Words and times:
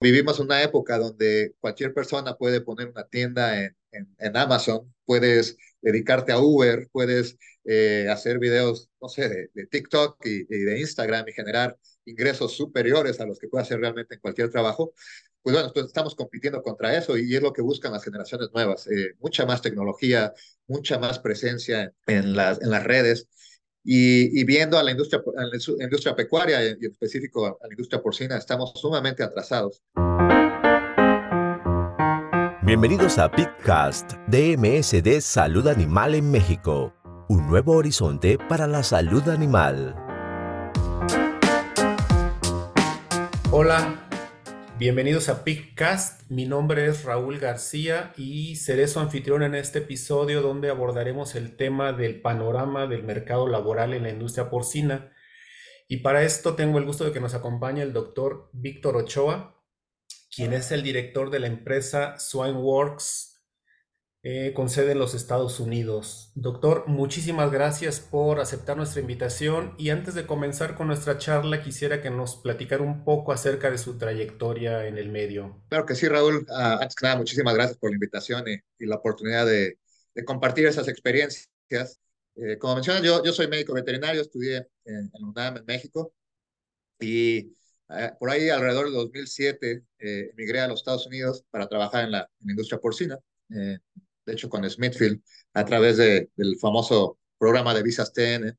vivimos 0.00 0.38
una 0.38 0.62
época 0.62 0.98
donde 0.98 1.54
cualquier 1.60 1.92
persona 1.92 2.36
puede 2.36 2.60
poner 2.60 2.88
una 2.88 3.04
tienda 3.04 3.62
en, 3.62 3.76
en, 3.92 4.36
Amazon, 4.36 4.92
puedes 5.04 5.56
dedicarte 5.80 6.32
a 6.32 6.38
Uber, 6.38 6.88
puedes 6.92 7.36
eh, 7.64 8.06
hacer 8.10 8.38
videos, 8.38 8.90
no 9.00 9.08
sé, 9.08 9.48
de, 9.54 9.66
TikTok 9.66 10.24
y, 10.24 10.44
de 10.44 10.80
Instagram 10.80 11.28
y 11.28 11.32
generar 11.32 11.78
ingresos 12.04 12.56
superiores 12.56 13.20
a 13.20 13.26
los 13.26 13.38
que 13.38 13.48
puede 13.48 13.62
hacer 13.62 13.80
realmente 13.80 14.14
en 14.14 14.20
cualquier 14.20 14.50
trabajo. 14.50 14.92
Pues 15.42 15.54
bueno, 15.54 15.72
estamos 15.86 16.14
compitiendo 16.14 16.62
contra 16.62 16.96
eso 16.96 17.16
y 17.16 17.34
es 17.34 17.42
lo 17.42 17.52
que 17.52 17.62
buscan 17.62 17.92
las 17.92 18.04
generaciones 18.04 18.48
nuevas. 18.52 18.86
Eh, 18.88 19.14
mucha 19.20 19.46
más 19.46 19.62
tecnología, 19.62 20.32
mucha 20.66 20.98
más 20.98 21.18
presencia 21.20 21.92
en, 22.06 22.36
las, 22.36 22.60
en 22.60 22.70
las 22.70 22.84
redes. 22.84 23.28
Y, 23.84 24.44
viendo 24.44 24.78
a 24.78 24.82
la 24.82 24.90
industria, 24.90 25.22
a 25.36 25.42
la 25.44 25.84
industria 25.84 26.14
pecuaria 26.14 26.64
y 26.64 26.68
en 26.68 26.78
específico 26.84 27.46
a 27.46 27.66
la 27.66 27.72
industria 27.72 28.02
porcina, 28.02 28.36
estamos 28.36 28.72
sumamente 28.74 29.22
atrasados. 29.22 29.82
Bienvenidos 32.62 33.16
a 33.16 33.30
Pitcast 33.30 34.12
de 34.26 35.20
Salud 35.22 35.66
Animal 35.68 36.14
en 36.14 36.30
México, 36.30 36.92
un 37.28 37.48
nuevo 37.48 37.72
horizonte 37.72 38.36
para 38.36 38.66
la 38.66 38.82
salud 38.82 39.26
animal. 39.28 39.94
Hola, 43.50 44.07
bienvenidos 44.78 45.28
a 45.28 45.42
Pitcast. 45.42 46.30
Mi 46.30 46.46
nombre 46.46 46.86
es 46.86 47.02
Raúl 47.02 47.40
García 47.40 48.12
y 48.16 48.54
seré 48.54 48.86
su 48.86 49.00
anfitrión 49.00 49.42
en 49.42 49.56
este 49.56 49.80
episodio 49.80 50.40
donde 50.40 50.70
abordaremos 50.70 51.34
el 51.34 51.56
tema 51.56 51.92
del 51.92 52.20
panorama 52.20 52.86
del 52.86 53.02
mercado 53.02 53.48
laboral 53.48 53.92
en 53.92 54.04
la 54.04 54.10
industria 54.10 54.50
porcina. 54.50 55.12
Y 55.88 55.98
para 55.98 56.22
esto 56.22 56.54
tengo 56.54 56.78
el 56.78 56.84
gusto 56.84 57.04
de 57.04 57.10
que 57.10 57.18
nos 57.18 57.34
acompañe 57.34 57.82
el 57.82 57.92
doctor 57.92 58.50
Víctor 58.52 58.96
Ochoa, 58.96 59.60
quien 60.34 60.52
es 60.52 60.70
el 60.70 60.84
director 60.84 61.30
de 61.30 61.40
la 61.40 61.48
empresa 61.48 62.16
Swineworks 62.18 63.37
eh, 64.30 64.52
con 64.52 64.68
sede 64.68 64.92
en 64.92 64.98
los 64.98 65.14
Estados 65.14 65.58
Unidos. 65.58 66.32
Doctor, 66.34 66.86
muchísimas 66.86 67.50
gracias 67.50 67.98
por 67.98 68.40
aceptar 68.40 68.76
nuestra 68.76 69.00
invitación 69.00 69.74
y 69.78 69.88
antes 69.88 70.14
de 70.14 70.26
comenzar 70.26 70.74
con 70.74 70.88
nuestra 70.88 71.16
charla 71.16 71.62
quisiera 71.62 72.02
que 72.02 72.10
nos 72.10 72.36
platicara 72.36 72.82
un 72.82 73.04
poco 73.04 73.32
acerca 73.32 73.70
de 73.70 73.78
su 73.78 73.96
trayectoria 73.96 74.86
en 74.86 74.98
el 74.98 75.08
medio. 75.08 75.62
Claro 75.70 75.86
que 75.86 75.94
sí, 75.94 76.08
Raúl. 76.08 76.46
Uh, 76.46 76.80
antes 76.80 76.94
que 76.94 77.06
nada, 77.06 77.16
muchísimas 77.16 77.54
gracias 77.54 77.78
por 77.78 77.88
la 77.88 77.94
invitación 77.94 78.44
y, 78.46 78.84
la 78.84 78.96
oportunidad 78.96 79.46
de, 79.46 79.78
compartir 80.26 80.66
esas 80.66 80.88
experiencias. 80.88 81.98
Eh, 82.36 82.58
como 82.58 82.74
mencionas, 82.74 83.02
yo, 83.02 83.24
yo 83.24 83.32
soy 83.32 83.48
médico 83.48 83.72
veterinario, 83.72 84.20
estudié 84.20 84.68
en, 84.84 85.10
en 85.14 85.24
UNAM 85.24 85.56
en 85.56 85.64
México 85.64 86.12
y 87.00 87.56
eh, 87.90 88.12
por 88.18 88.30
ahí, 88.30 88.50
alrededor 88.50 88.86
del 88.86 88.94
2007, 88.94 89.82
eh, 89.98 90.30
emigré 90.32 90.60
a 90.60 90.68
los 90.68 90.80
Estados 90.80 91.06
Unidos 91.06 91.44
para 91.50 91.66
trabajar 91.68 92.04
en 92.04 92.12
la, 92.12 92.30
industria 92.44 92.78
porcina, 92.78 93.18
eh, 93.50 93.78
de 94.28 94.34
hecho 94.34 94.48
con 94.48 94.68
Smithfield, 94.68 95.22
a 95.54 95.64
través 95.64 95.96
de, 95.96 96.30
del 96.36 96.58
famoso 96.58 97.18
programa 97.38 97.74
de 97.74 97.82
visas 97.82 98.12
TN. 98.12 98.56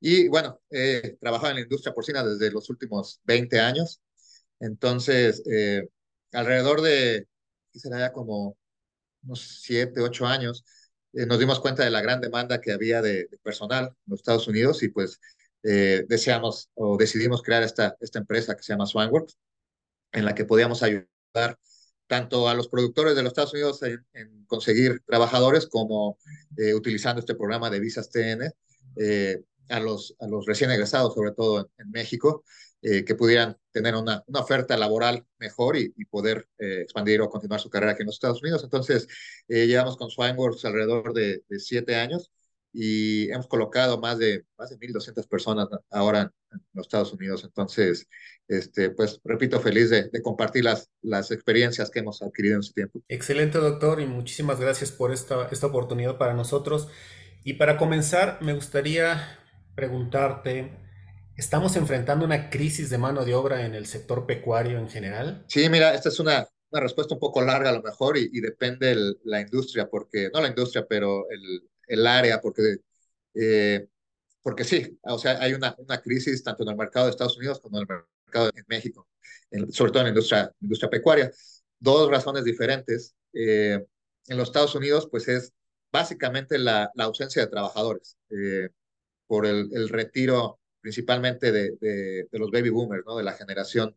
y 0.00 0.28
bueno, 0.28 0.60
he 0.70 1.16
trabajado 1.20 1.50
en 1.50 1.56
la 1.56 1.62
industria 1.62 1.94
porcina 1.94 2.24
desde 2.24 2.50
los 2.50 2.68
últimos 2.70 3.20
20 3.24 3.60
años. 3.60 4.00
Entonces, 4.60 5.42
alrededor 6.32 6.82
de, 6.82 7.26
¿qué 7.72 7.78
será 7.78 7.98
ya 8.00 8.12
como 8.12 8.56
unos 9.24 9.60
7, 9.62 10.00
8 10.00 10.26
años, 10.26 10.64
nos 11.12 11.38
dimos 11.38 11.60
cuenta 11.60 11.84
de 11.84 11.90
la 11.90 12.02
gran 12.02 12.20
demanda 12.20 12.60
que 12.60 12.72
había 12.72 13.00
de, 13.02 13.26
de 13.26 13.38
personal 13.38 13.86
en 13.86 13.94
los 14.06 14.20
Estados 14.20 14.48
Unidos 14.48 14.82
y 14.82 14.88
pues 14.88 15.18
eh, 15.62 16.04
deseamos 16.08 16.70
o 16.74 16.96
decidimos 16.96 17.42
crear 17.42 17.62
esta, 17.64 17.96
esta 18.00 18.20
empresa 18.20 18.56
que 18.56 18.62
se 18.62 18.72
llama 18.72 18.86
Swanworks, 18.86 19.36
en 20.12 20.24
la 20.24 20.34
que 20.34 20.44
podíamos 20.44 20.82
ayudar 20.84 21.58
tanto 22.06 22.48
a 22.48 22.54
los 22.54 22.68
productores 22.68 23.14
de 23.16 23.22
los 23.22 23.30
Estados 23.30 23.52
Unidos 23.52 23.82
en, 23.82 24.44
conseguir 24.46 25.02
trabajadores 25.06 25.66
como 25.66 26.18
eh, 26.56 26.74
utilizando 26.74 27.20
este 27.20 27.34
programa 27.34 27.68
de 27.70 27.80
visas 27.80 28.10
TN 28.10 28.52
eh, 28.96 29.42
a, 29.68 29.80
los, 29.80 30.14
a 30.20 30.26
los 30.26 30.46
recién 30.46 30.70
egresados, 30.70 31.14
sobre 31.14 31.32
todo 31.32 31.70
en, 31.78 31.90
México, 31.90 32.44
que 32.82 33.16
pudieran 33.16 33.56
tener 33.72 33.96
una, 33.96 34.22
una 34.28 34.40
oferta 34.40 34.76
laboral 34.76 35.26
mejor 35.38 35.76
y, 35.76 35.88
poder 36.08 36.48
expandir 36.56 37.20
o 37.20 37.28
continuar 37.28 37.60
su 37.60 37.68
carrera 37.68 37.92
aquí 37.92 38.02
en 38.02 38.06
los 38.06 38.14
Estados 38.14 38.40
Unidos. 38.40 38.62
Entonces, 38.62 39.08
llevamos 39.48 39.96
con 39.96 40.08
Swineworks 40.08 40.64
alrededor 40.64 41.12
de, 41.12 41.42
de 41.48 41.58
siete 41.58 41.96
años 41.96 42.30
y 42.78 43.30
hemos 43.30 43.46
colocado 43.46 43.98
más 43.98 44.18
de, 44.18 44.44
más 44.58 44.68
de 44.68 44.76
1.200 44.76 45.26
personas 45.26 45.66
ahora 45.90 46.30
en 46.52 46.60
los 46.74 46.86
Estados 46.86 47.10
Unidos. 47.10 47.42
Entonces, 47.42 48.06
este, 48.48 48.90
pues 48.90 49.18
repito, 49.24 49.58
feliz 49.60 49.88
de, 49.88 50.10
compartir 50.22 50.64
las, 50.64 50.90
las 51.00 51.30
experiencias 51.30 51.90
que 51.90 52.00
hemos 52.00 52.20
adquirido 52.20 52.56
en 52.56 52.62
su 52.62 52.74
tiempo. 52.74 53.00
Excelente, 53.08 53.56
doctor, 53.56 54.02
y 54.02 54.06
muchísimas 54.06 54.60
gracias 54.60 54.92
por 54.92 55.10
esta, 55.10 55.48
esta 55.50 55.68
oportunidad 55.68 56.18
para 56.18 56.34
nosotros. 56.34 56.88
Y 57.44 57.54
para 57.54 57.78
comenzar, 57.78 58.42
me 58.42 58.52
gustaría 58.52 59.38
preguntarte, 59.74 60.76
¿estamos 61.34 61.76
enfrentando 61.76 62.26
una 62.26 62.50
crisis 62.50 62.90
de 62.90 62.98
mano 62.98 63.24
de 63.24 63.34
obra 63.34 63.64
en 63.64 63.74
el 63.74 63.86
sector 63.86 64.26
pecuario 64.26 64.78
en 64.78 64.90
general? 64.90 65.46
Sí, 65.48 65.66
mira, 65.70 65.94
esta 65.94 66.10
es 66.10 66.20
una, 66.20 66.46
una 66.70 66.82
respuesta 66.82 67.14
un 67.14 67.20
poco 67.20 67.40
larga 67.40 67.70
a 67.70 67.72
lo 67.72 67.82
mejor 67.82 68.18
y, 68.18 68.28
y 68.30 68.40
depende 68.42 69.14
la 69.24 69.40
industria, 69.40 69.88
porque, 69.88 70.28
no 70.30 70.42
la 70.42 70.48
industria, 70.48 70.84
pero 70.86 71.24
el, 71.30 71.62
el 71.86 72.06
área, 72.06 72.40
porque, 72.40 72.78
eh, 73.34 73.88
porque 74.42 74.64
sí, 74.64 74.98
o 75.02 75.18
sea, 75.18 75.40
hay 75.40 75.54
una, 75.54 75.74
una 75.78 76.00
crisis 76.00 76.42
tanto 76.42 76.62
en 76.62 76.70
el 76.70 76.76
mercado 76.76 77.06
de 77.06 77.10
Estados 77.10 77.36
Unidos 77.36 77.60
como 77.60 77.78
en 77.78 77.86
el 77.88 78.04
mercado 78.26 78.50
en 78.54 78.64
México, 78.68 79.08
sobre 79.70 79.92
todo 79.92 80.00
en 80.00 80.06
la 80.06 80.10
industria, 80.10 80.52
industria 80.60 80.90
pecuaria. 80.90 81.30
Dos 81.78 82.10
razones 82.10 82.44
diferentes. 82.44 83.14
Eh, 83.32 83.84
en 84.28 84.36
los 84.36 84.48
Estados 84.48 84.74
Unidos, 84.74 85.08
pues 85.10 85.28
es 85.28 85.52
básicamente 85.92 86.58
la, 86.58 86.90
la 86.94 87.04
ausencia 87.04 87.42
de 87.42 87.48
trabajadores 87.48 88.16
eh, 88.30 88.70
por 89.26 89.46
el, 89.46 89.70
el, 89.72 89.88
retiro 89.88 90.60
principalmente 90.80 91.52
de, 91.52 91.72
de, 91.80 92.38
los 92.38 92.50
baby 92.50 92.70
boomers, 92.70 93.04
¿no? 93.06 93.16
de 93.16 93.24
la 93.24 93.32
generación 93.32 93.96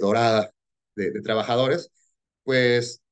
dorada 0.00 0.52
de, 0.94 1.10
de, 1.10 1.20
trabajadores, 1.22 1.90
pues 2.44 3.02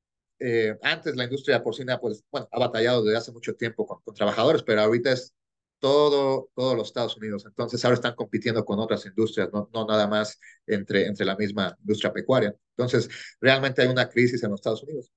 eh, 0.47 0.77
antes 0.83 1.17
la 1.17 1.25
industria 1.25 1.63
porcina, 1.63 1.99
pues, 1.99 2.23
bueno, 2.31 2.47
ha 2.53 2.59
batallado 2.59 3.03
desde 3.03 3.17
hace 3.17 3.33
mucho 3.33 3.55
tiempo 3.55 3.87
con, 3.87 4.15
trabajadores, 4.15 4.63
pero 4.63 4.83
ahorita 4.83 5.11
es 5.13 5.35
todo, 5.79 6.51
todos 6.55 6.77
los 6.77 6.89
Estados 6.89 7.17
Unidos. 7.17 7.47
Entonces 7.47 7.83
ahora 7.83 7.95
están 7.95 8.15
compitiendo 8.15 8.63
con 8.63 8.79
otras 8.79 9.07
industrias, 9.07 9.49
no, 9.55 9.71
no 9.73 9.87
nada 9.87 10.07
más 10.07 10.39
entre, 10.67 11.07
entre 11.07 11.25
la 11.25 11.35
misma 11.37 11.75
industria 11.81 12.13
pecuaria. 12.13 12.55
Entonces, 12.77 13.09
realmente 13.41 13.81
hay 13.81 13.89
una 13.89 14.11
crisis 14.11 14.43
en 14.43 14.51
los 14.51 14.61
Estados 14.61 14.83
Unidos. 14.83 15.11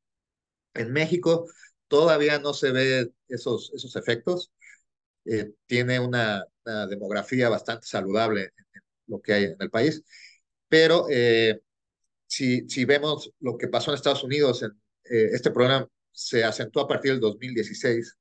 En 0.74 0.94
México 0.94 1.48
todavía 1.90 2.40
no 2.40 2.54
se 2.54 2.72
ve 2.72 3.12
esos, 3.28 3.72
esos 3.76 3.96
efectos. 3.98 4.52
Eh, 5.26 5.52
tiene 5.66 6.00
una, 6.00 6.46
demografía 6.90 7.50
bastante 7.50 7.88
saludable 7.88 8.44
en, 8.44 8.82
lo 9.08 9.22
que 9.22 9.34
hay 9.34 9.44
en 9.46 9.58
el 9.60 9.70
país, 9.70 10.04
pero 10.70 11.08
eh, 11.10 11.62
si, 12.28 12.68
si 12.70 12.86
vemos 12.86 13.32
lo 13.40 13.58
que 13.58 13.70
pasó 13.70 13.92
en 13.92 13.96
Estados 13.96 14.24
Unidos 14.24 14.64
en 14.64 14.72
eh, 15.10 15.30
este 15.34 15.52
problema 15.52 15.88
se 16.12 16.44
acentuó 16.44 16.84
a 16.84 16.88
partir 16.88 17.12
del 17.12 17.20
2016, 17.20 18.18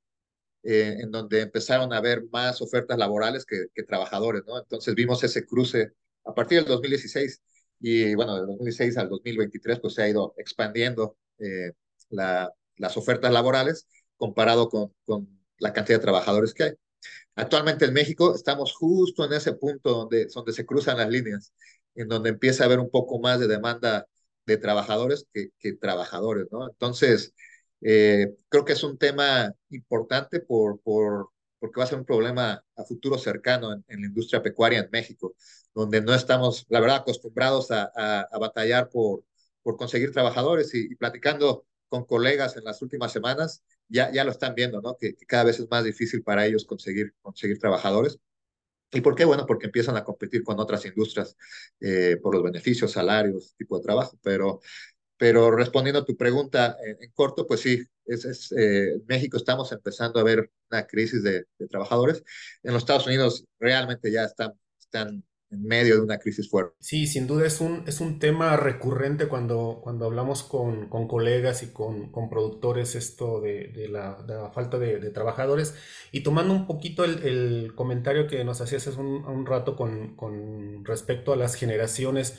eh, 0.63 0.97
en 1.01 1.11
donde 1.11 1.41
empezaron 1.41 1.93
a 1.93 1.97
haber 1.97 2.25
más 2.31 2.61
ofertas 2.61 2.97
laborales 2.97 3.45
que, 3.45 3.67
trabajadores, 3.83 4.43
¿no? 4.45 4.59
Entonces 4.59 4.93
vimos 4.95 5.23
ese 5.23 5.45
cruce 5.45 5.93
a 6.25 6.33
partir 6.33 6.59
del 6.59 6.67
2016 6.67 7.41
y 7.79 8.15
bueno, 8.15 8.35
del 8.35 8.47
2016 8.47 8.97
al 8.97 9.09
2023 9.09 9.79
pues 9.79 9.93
se 9.93 10.03
ha 10.03 10.09
ido 10.09 10.33
expandiendo 10.37 11.17
eh, 11.39 11.71
la, 12.09 12.51
las 12.75 12.97
ofertas 12.97 13.31
laborales 13.31 13.87
comparado 14.17 14.69
con, 14.69 14.93
con 15.05 15.27
la 15.59 15.73
cantidad 15.73 15.99
de 15.99 16.03
trabajadores 16.03 16.53
que 16.53 16.63
hay. 16.63 16.73
Actualmente 17.35 17.85
en 17.85 17.93
México 17.93 18.35
estamos 18.35 18.73
justo 18.73 19.25
en 19.25 19.33
ese 19.33 19.53
punto 19.53 19.91
donde, 19.91 20.27
donde 20.33 20.53
se 20.53 20.65
cruzan 20.65 20.97
las 20.97 21.09
líneas, 21.09 21.53
en 21.95 22.07
donde 22.07 22.29
empieza 22.29 22.63
a 22.63 22.65
haber 22.67 22.79
un 22.79 22.89
poco 22.89 23.19
más 23.19 23.39
de 23.39 23.47
demanda 23.47 24.07
de 24.47 24.57
trabajadores 24.57 25.27
que, 25.33 25.49
que 25.59 25.73
trabajadores, 25.73 26.47
¿no? 26.51 26.67
Entonces, 26.69 27.33
eh, 27.81 28.35
creo 28.49 28.65
que 28.65 28.73
es 28.73 28.83
un 28.83 28.97
tema 28.97 29.53
importante 29.69 30.39
por, 30.39 30.79
por, 30.81 31.29
porque 31.59 31.79
va 31.79 31.83
a 31.83 31.87
ser 31.87 31.99
un 31.99 32.05
problema 32.05 32.63
a 32.75 32.83
futuro 32.83 33.17
cercano 33.17 33.73
en, 33.73 34.01
la 34.01 34.07
industria 34.07 34.41
pecuaria 34.41 34.79
en 34.79 34.89
México, 34.91 35.35
donde 35.73 36.01
no 36.01 36.13
estamos, 36.15 36.65
la 36.69 36.79
verdad, 36.79 36.97
acostumbrados 36.97 37.71
a, 37.71 37.91
a, 37.95 38.37
batallar 38.39 38.89
por, 38.89 39.23
por 39.61 39.77
conseguir 39.77 40.11
trabajadores 40.11 40.73
y, 40.73 40.95
platicando 40.95 41.65
con 41.89 42.05
colegas 42.05 42.57
en 42.57 42.63
las 42.63 42.81
últimas 42.81 43.11
semanas, 43.11 43.63
ya, 43.87 44.11
ya 44.11 44.23
lo 44.23 44.31
están 44.31 44.55
viendo, 44.55 44.81
¿no? 44.81 44.97
Que, 44.97 45.15
que, 45.15 45.25
cada 45.25 45.45
vez 45.45 45.59
es 45.59 45.69
más 45.69 45.83
difícil 45.83 46.23
para 46.23 46.45
ellos 46.45 46.65
conseguir, 46.65 47.13
conseguir 47.21 47.59
trabajadores. 47.59 48.19
¿Y 48.91 49.01
por 49.01 49.15
qué? 49.15 49.25
Bueno, 49.25 49.45
porque 49.45 49.65
empiezan 49.65 49.97
a 49.97 50.03
competir 50.03 50.43
con 50.43 50.59
otras 50.59 50.85
industrias 50.85 51.35
eh, 51.79 52.17
por 52.21 52.33
los 52.33 52.43
beneficios, 52.43 52.91
salarios, 52.93 53.53
tipo 53.57 53.77
de 53.77 53.83
trabajo. 53.83 54.17
Pero, 54.23 54.61
pero 55.17 55.51
respondiendo 55.51 55.99
a 56.01 56.05
tu 56.05 56.15
pregunta 56.15 56.77
en, 56.83 57.11
corto, 57.11 57.45
pues 57.47 57.61
sí, 57.61 57.83
es, 58.05 58.25
es 58.25 58.51
eh, 58.53 59.01
México 59.07 59.37
estamos 59.37 59.71
empezando 59.71 60.19
a 60.19 60.23
ver 60.23 60.49
una 60.71 60.87
crisis 60.87 61.23
de, 61.23 61.45
trabajadores. 61.69 62.23
En 62.63 62.73
los 62.73 62.83
Estados 62.83 63.07
Unidos 63.07 63.45
realmente 63.59 64.11
ya 64.11 64.23
están 64.23 65.23
en 65.49 65.63
medio 65.63 65.95
de 65.95 66.01
una 66.01 66.17
crisis 66.17 66.49
fuerte. 66.49 66.75
Sí, 66.79 67.07
sin 67.07 67.27
duda 67.27 67.45
es 67.45 67.61
un, 67.61 67.83
es 67.87 68.01
un 68.01 68.19
tema 68.19 68.57
recurrente 68.57 69.27
cuando, 69.27 69.79
cuando 69.83 70.05
hablamos 70.05 70.43
con, 70.43 70.89
con 70.89 71.07
colegas 71.07 71.63
y 71.63 71.67
con, 71.67 72.11
con 72.11 72.29
productores 72.29 72.95
esto 72.95 73.39
de, 73.39 73.87
la, 73.89 74.51
falta 74.53 74.77
de, 74.77 75.09
trabajadores. 75.11 75.75
Y 76.11 76.21
tomando 76.21 76.53
un 76.53 76.67
poquito 76.67 77.03
el, 77.05 77.73
comentario 77.75 78.27
que 78.27 78.43
nos 78.43 78.61
hacías 78.61 78.87
hace 78.87 78.99
un, 78.99 79.25
un 79.25 79.45
rato 79.45 79.75
con, 79.75 80.15
con 80.15 80.83
respecto 80.85 81.33
a 81.33 81.37
las 81.37 81.55
generaciones, 81.55 82.37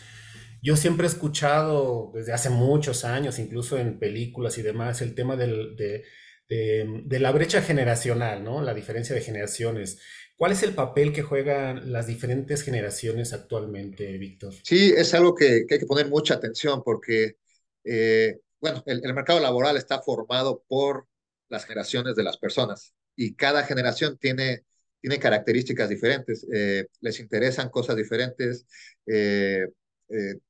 yo 0.61 0.76
siempre 0.76 1.06
he 1.06 1.11
escuchado 1.11 2.11
desde 2.14 2.32
hace 2.32 2.50
muchos 2.50 3.04
años, 3.04 3.38
incluso 3.38 3.78
en 3.78 3.99
películas 3.99 4.58
y 4.58 4.62
demás, 4.62 5.02
el 5.02 5.14
tema 5.14 5.37
de, 5.37 6.02
de, 6.49 7.19
la 7.20 7.31
brecha 7.31 7.62
generacional, 7.62 8.43
¿no? 8.43 8.62
La 8.62 8.75
diferencia 8.75 9.14
de 9.14 9.20
generaciones. 9.20 10.00
¿Cuál 10.38 10.52
es 10.52 10.62
el 10.62 10.73
papel 10.73 11.12
que 11.12 11.23
juegan 11.23 11.90
las 11.90 12.06
diferentes 12.06 12.62
generaciones 12.62 13.32
actualmente, 13.32 14.17
Víctor? 14.19 14.55
Sí, 14.62 14.94
es 14.96 15.12
algo 15.12 15.35
que, 15.35 15.67
que, 15.67 15.75
hay 15.75 15.81
que 15.81 15.87
poner 15.87 16.08
mucha 16.08 16.35
atención 16.35 16.85
porque, 16.85 17.38
eh, 17.82 18.38
bueno, 18.61 18.81
el, 18.87 19.05
el, 19.05 19.14
mercado 19.14 19.40
laboral 19.40 19.76
está 19.76 20.00
formado 20.00 20.62
por 20.69 21.08
las 21.49 21.64
generaciones 21.64 22.14
de 22.14 22.23
las 22.23 22.37
personas 22.37 22.94
y 23.17 23.35
cada 23.35 23.64
generación 23.64 24.17
tiene, 24.17 24.64
tiene 25.00 25.19
características 25.19 25.88
diferentes, 25.88 26.46
eh, 26.52 26.87
les 27.00 27.19
interesan 27.19 27.69
cosas 27.69 27.96
diferentes, 27.96 28.64
eh, 29.06 29.67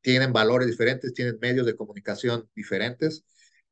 tienen 0.02 0.34
valores 0.34 0.68
diferentes, 0.68 1.14
tienen 1.14 1.38
medios 1.40 1.64
de 1.64 1.76
comunicación 1.76 2.46
diferentes. 2.54 3.24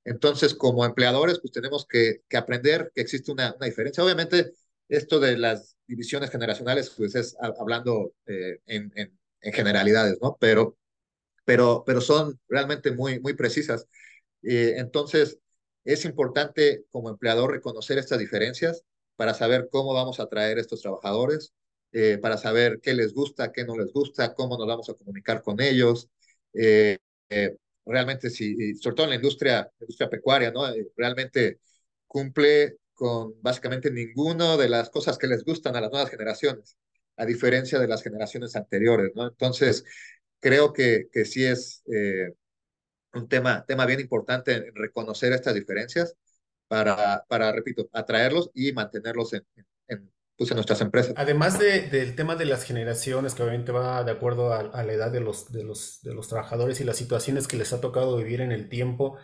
Entonces, 0.03 0.55
como 0.55 0.87
empleadores, 0.87 1.41
pues 1.41 1.53
tenemos 1.53 1.87
que, 1.87 2.23
que 2.27 2.39
aprender 2.39 2.91
que 2.95 3.03
existe 3.03 3.31
una, 3.31 3.55
una 3.55 3.67
diferencia. 3.67 4.03
Obviamente, 4.03 4.53
esto 4.89 5.21
de 5.21 5.37
las 5.37 5.76
divisiones 5.87 6.31
generacionales, 6.31 6.91
pues 6.91 7.15
es 7.15 7.37
hablando 7.59 8.13
eh, 8.27 8.61
en, 8.67 8.93
en, 8.97 9.19
en, 9.41 9.53
generalidades, 9.53 10.19
¿no? 10.23 10.37
Pero, 10.41 10.77
pero, 11.45 11.85
pero 11.87 12.01
son 12.01 12.39
realmente 12.49 12.93
muy, 12.93 13.21
muy 13.21 13.35
precisas. 13.35 13.87
Eh, 14.43 14.75
entonces, 14.79 15.39
es 15.85 16.05
importante 16.05 16.85
como 16.91 17.11
empleador 17.11 17.53
reconocer 17.53 17.99
estas 17.99 18.19
diferencias 18.19 18.85
para 19.17 19.35
saber 19.35 19.69
cómo 19.71 19.95
vamos 19.95 20.21
a 20.21 20.25
atraer 20.25 20.59
a 20.59 20.61
estos 20.61 20.83
trabajadores, 20.83 21.55
eh, 21.93 22.19
para 22.19 22.37
saber 22.37 22.81
qué 22.83 22.95
les 22.95 23.15
gusta, 23.15 23.53
qué 23.53 23.65
no 23.65 23.77
les 23.77 23.93
gusta, 23.93 24.35
cómo 24.35 24.59
nos 24.59 24.67
vamos 24.67 24.89
a 24.91 24.95
comunicar 24.95 25.43
con 25.43 25.61
ellos. 25.61 26.11
Eh, 26.53 26.99
eh, 27.31 27.57
realmente, 27.87 28.31
si, 28.31 28.75
sobre 28.77 28.97
todo 28.97 29.05
en 29.07 29.11
la 29.11 29.17
industria, 29.17 29.63
la 29.79 29.85
industria 29.85 30.11
pecuaria, 30.11 30.51
¿no? 30.51 30.63
realmente 30.97 31.61
cumple 32.07 32.77
con 32.97 33.41
básicamente 33.43 33.91
ninguna 33.91 34.57
de 34.57 34.69
las 34.69 34.91
cosas 34.91 35.19
que 35.19 35.29
les 35.29 35.45
gustan 35.45 35.77
a 35.77 35.81
las 35.81 35.93
nuevas 35.93 36.11
generaciones, 36.11 36.77
a 37.17 37.25
diferencia 37.25 37.79
de 37.79 37.87
las 37.87 38.03
generaciones 38.03 38.57
anteriores, 38.57 39.13
¿no? 39.15 39.29
Entonces, 39.29 39.85
creo 40.41 40.73
que, 40.73 41.09
que 41.13 41.25
sí 41.25 41.45
es 41.45 41.83
eh, 41.93 42.33
un 43.13 43.29
tema, 43.29 43.65
tema 43.67 43.87
bien 43.87 44.01
importante 44.01 44.73
reconocer 44.75 45.33
estas 45.33 45.55
diferencias 45.55 46.17
para, 46.69 47.25
para 47.29 47.53
repito, 47.53 47.89
atraerlos 47.93 48.51
y 48.55 48.73
mantenerlos 48.73 49.35
en, 49.35 49.47
en, 49.89 50.11
pues, 50.37 50.53
nuestras 50.55 50.81
empresas. 50.81 51.15
Además 51.17 51.59
de, 51.59 51.83
del 51.83 52.17
tema 52.17 52.35
de 52.35 52.47
las 52.47 52.65
generaciones, 52.65 53.35
que 53.35 53.43
obviamente 53.43 53.73
va 53.73 54.05
de 54.05 54.13
acuerdo 54.13 54.53
a, 54.53 54.61
a 54.61 54.83
la 54.83 54.93
edad 54.93 55.11
de 55.11 55.21
los, 55.21 55.53
de, 55.53 55.65
los, 55.65 56.01
de 56.03 56.15
los 56.15 56.29
trabajadores 56.29 56.81
y 56.81 56.85
las 56.85 56.97
situaciones 56.97 57.47
que 57.47 57.57
les 57.57 57.73
ha 57.73 57.81
tocado 57.81 58.17
vivir 58.17 58.41
en 58.41 58.53
el 58.53 58.69
tiempo, 58.69 59.19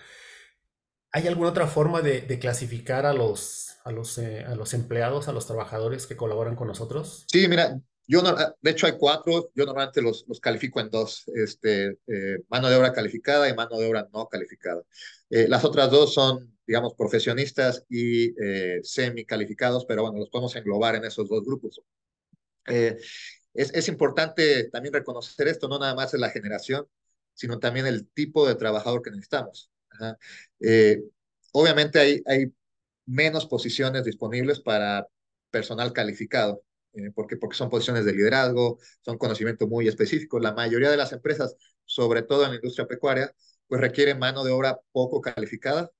¿Hay 1.12 1.26
alguna 1.26 1.50
otra 1.50 1.66
forma 1.66 2.00
de, 2.00 2.22
de 2.22 2.38
clasificar 2.38 3.04
a 3.04 3.12
los, 3.12 3.76
a, 3.84 3.92
los, 3.92 4.16
eh, 4.18 4.44
a 4.44 4.54
los 4.54 4.72
empleados, 4.72 5.28
a 5.28 5.32
los 5.32 5.46
trabajadores 5.46 6.06
que 6.06 6.16
colaboran 6.16 6.56
con 6.56 6.68
nosotros? 6.68 7.26
Sí, 7.30 7.48
mira, 7.48 7.78
yo 8.06 8.22
no, 8.22 8.34
de 8.34 8.70
hecho 8.70 8.86
hay 8.86 8.94
cuatro, 8.98 9.50
yo 9.54 9.64
normalmente 9.64 10.02
los, 10.02 10.24
los 10.26 10.40
califico 10.40 10.80
en 10.80 10.90
dos, 10.90 11.24
este, 11.34 11.98
eh, 12.06 12.38
mano 12.48 12.68
de 12.68 12.76
obra 12.76 12.92
calificada 12.92 13.48
y 13.48 13.54
mano 13.54 13.78
de 13.78 13.88
obra 13.88 14.08
no 14.12 14.28
calificada. 14.28 14.82
Eh, 15.30 15.46
las 15.48 15.64
otras 15.64 15.90
dos 15.90 16.14
son, 16.14 16.56
digamos, 16.66 16.94
profesionistas 16.94 17.84
y 17.88 18.34
eh, 18.42 18.80
semi 18.82 19.24
calificados, 19.24 19.84
pero 19.86 20.02
bueno, 20.02 20.18
los 20.18 20.30
podemos 20.30 20.56
englobar 20.56 20.94
en 20.96 21.04
esos 21.04 21.28
dos 21.28 21.44
grupos. 21.44 21.80
Es, 22.64 23.70
es 23.74 23.88
importante 23.88 24.70
también 24.70 24.94
reconocer 24.94 25.48
esto, 25.48 25.68
no 25.68 25.78
nada 25.78 25.94
más 25.94 26.14
en 26.14 26.20
la 26.20 26.30
generación, 26.30 26.86
sino 27.34 27.58
también 27.58 27.86
el 27.86 28.08
tipo 28.08 28.46
de 28.46 28.54
trabajador 28.54 29.02
que 29.02 29.10
necesitamos. 29.10 29.71
Eh, 30.60 31.02
obviamente 31.52 31.98
hay, 31.98 32.22
hay 32.26 32.52
menos 33.06 33.46
posiciones 33.46 34.04
disponibles 34.04 34.60
para 34.60 35.06
personal 35.50 35.92
calificado, 35.92 36.62
eh, 36.94 37.10
porque, 37.14 37.36
porque 37.36 37.56
son 37.56 37.70
posiciones 37.70 38.04
de 38.04 38.12
liderazgo, 38.12 38.78
son 39.02 39.18
conocimiento 39.18 39.66
muy 39.68 39.88
específico. 39.88 40.38
La 40.40 40.52
mayoría 40.54 40.90
de 40.90 40.96
las 40.96 41.12
empresas, 41.12 41.56
sobre 41.84 42.22
todo 42.22 42.44
en 42.44 42.50
la 42.50 42.56
industria 42.56 42.86
pecuaria, 42.86 43.32
pues 43.68 43.80
requieren 43.80 44.18
mano 44.18 44.44
de 44.44 44.52
obra 44.52 44.80
poco 44.92 45.20
calificada, 45.20 45.90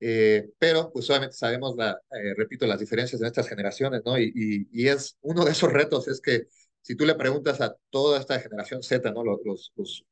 eh, 0.00 0.50
pero 0.58 0.92
pues 0.92 1.08
obviamente 1.10 1.36
sabemos, 1.36 1.74
la, 1.76 1.92
eh, 2.10 2.34
repito, 2.36 2.66
las 2.66 2.80
diferencias 2.80 3.20
de 3.20 3.26
estas 3.28 3.48
generaciones, 3.48 4.02
¿no? 4.04 4.18
Y, 4.18 4.68
y, 4.72 4.88
es 4.88 5.16
uno 5.22 5.44
de 5.44 5.52
esos 5.52 5.72
retos, 5.72 6.08
es 6.08 6.20
que 6.20 6.48
si 6.86 6.94
tú 6.94 7.04
le 7.04 7.16
preguntas 7.16 7.60
a 7.60 7.76
toda 7.90 8.20
esta 8.20 8.38
generación 8.38 8.80
Z, 8.80 9.10
¿no? 9.10 9.24
Los, 9.24 9.40
los, 9.44 9.72
los 9.74 10.04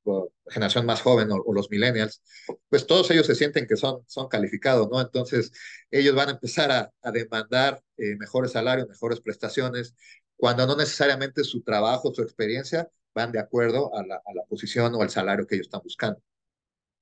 la 0.44 0.52
generación 0.52 0.84
más 0.84 1.02
joven 1.02 1.30
o, 1.30 1.36
o, 1.36 1.54
los 1.54 1.70
millennials, 1.70 2.20
pues 2.68 2.84
todos 2.84 3.08
ellos 3.12 3.26
se 3.26 3.36
sienten 3.36 3.68
que 3.68 3.76
son, 3.76 4.02
son 4.08 4.26
calificados, 4.26 4.88
¿no? 4.90 5.00
Entonces, 5.00 5.52
ellos 5.92 6.16
van 6.16 6.30
a 6.30 6.32
empezar 6.32 6.72
a, 6.72 6.92
a 7.00 7.12
demandar 7.12 7.80
eh, 7.96 8.16
mejores 8.16 8.50
salarios, 8.50 8.88
mejores 8.88 9.20
prestaciones, 9.20 9.94
cuando 10.36 10.66
no 10.66 10.74
necesariamente 10.76 11.44
su 11.44 11.62
trabajo, 11.62 12.12
su 12.12 12.22
experiencia 12.22 12.88
van 13.14 13.30
de 13.30 13.38
acuerdo 13.38 13.94
a 13.94 14.04
la, 14.04 14.16
a 14.16 14.34
la 14.34 14.42
posición 14.48 14.92
o 14.96 15.02
al 15.02 15.10
salario 15.10 15.46
que 15.46 15.54
ellos 15.54 15.68
están 15.68 15.82
buscando. 15.84 16.20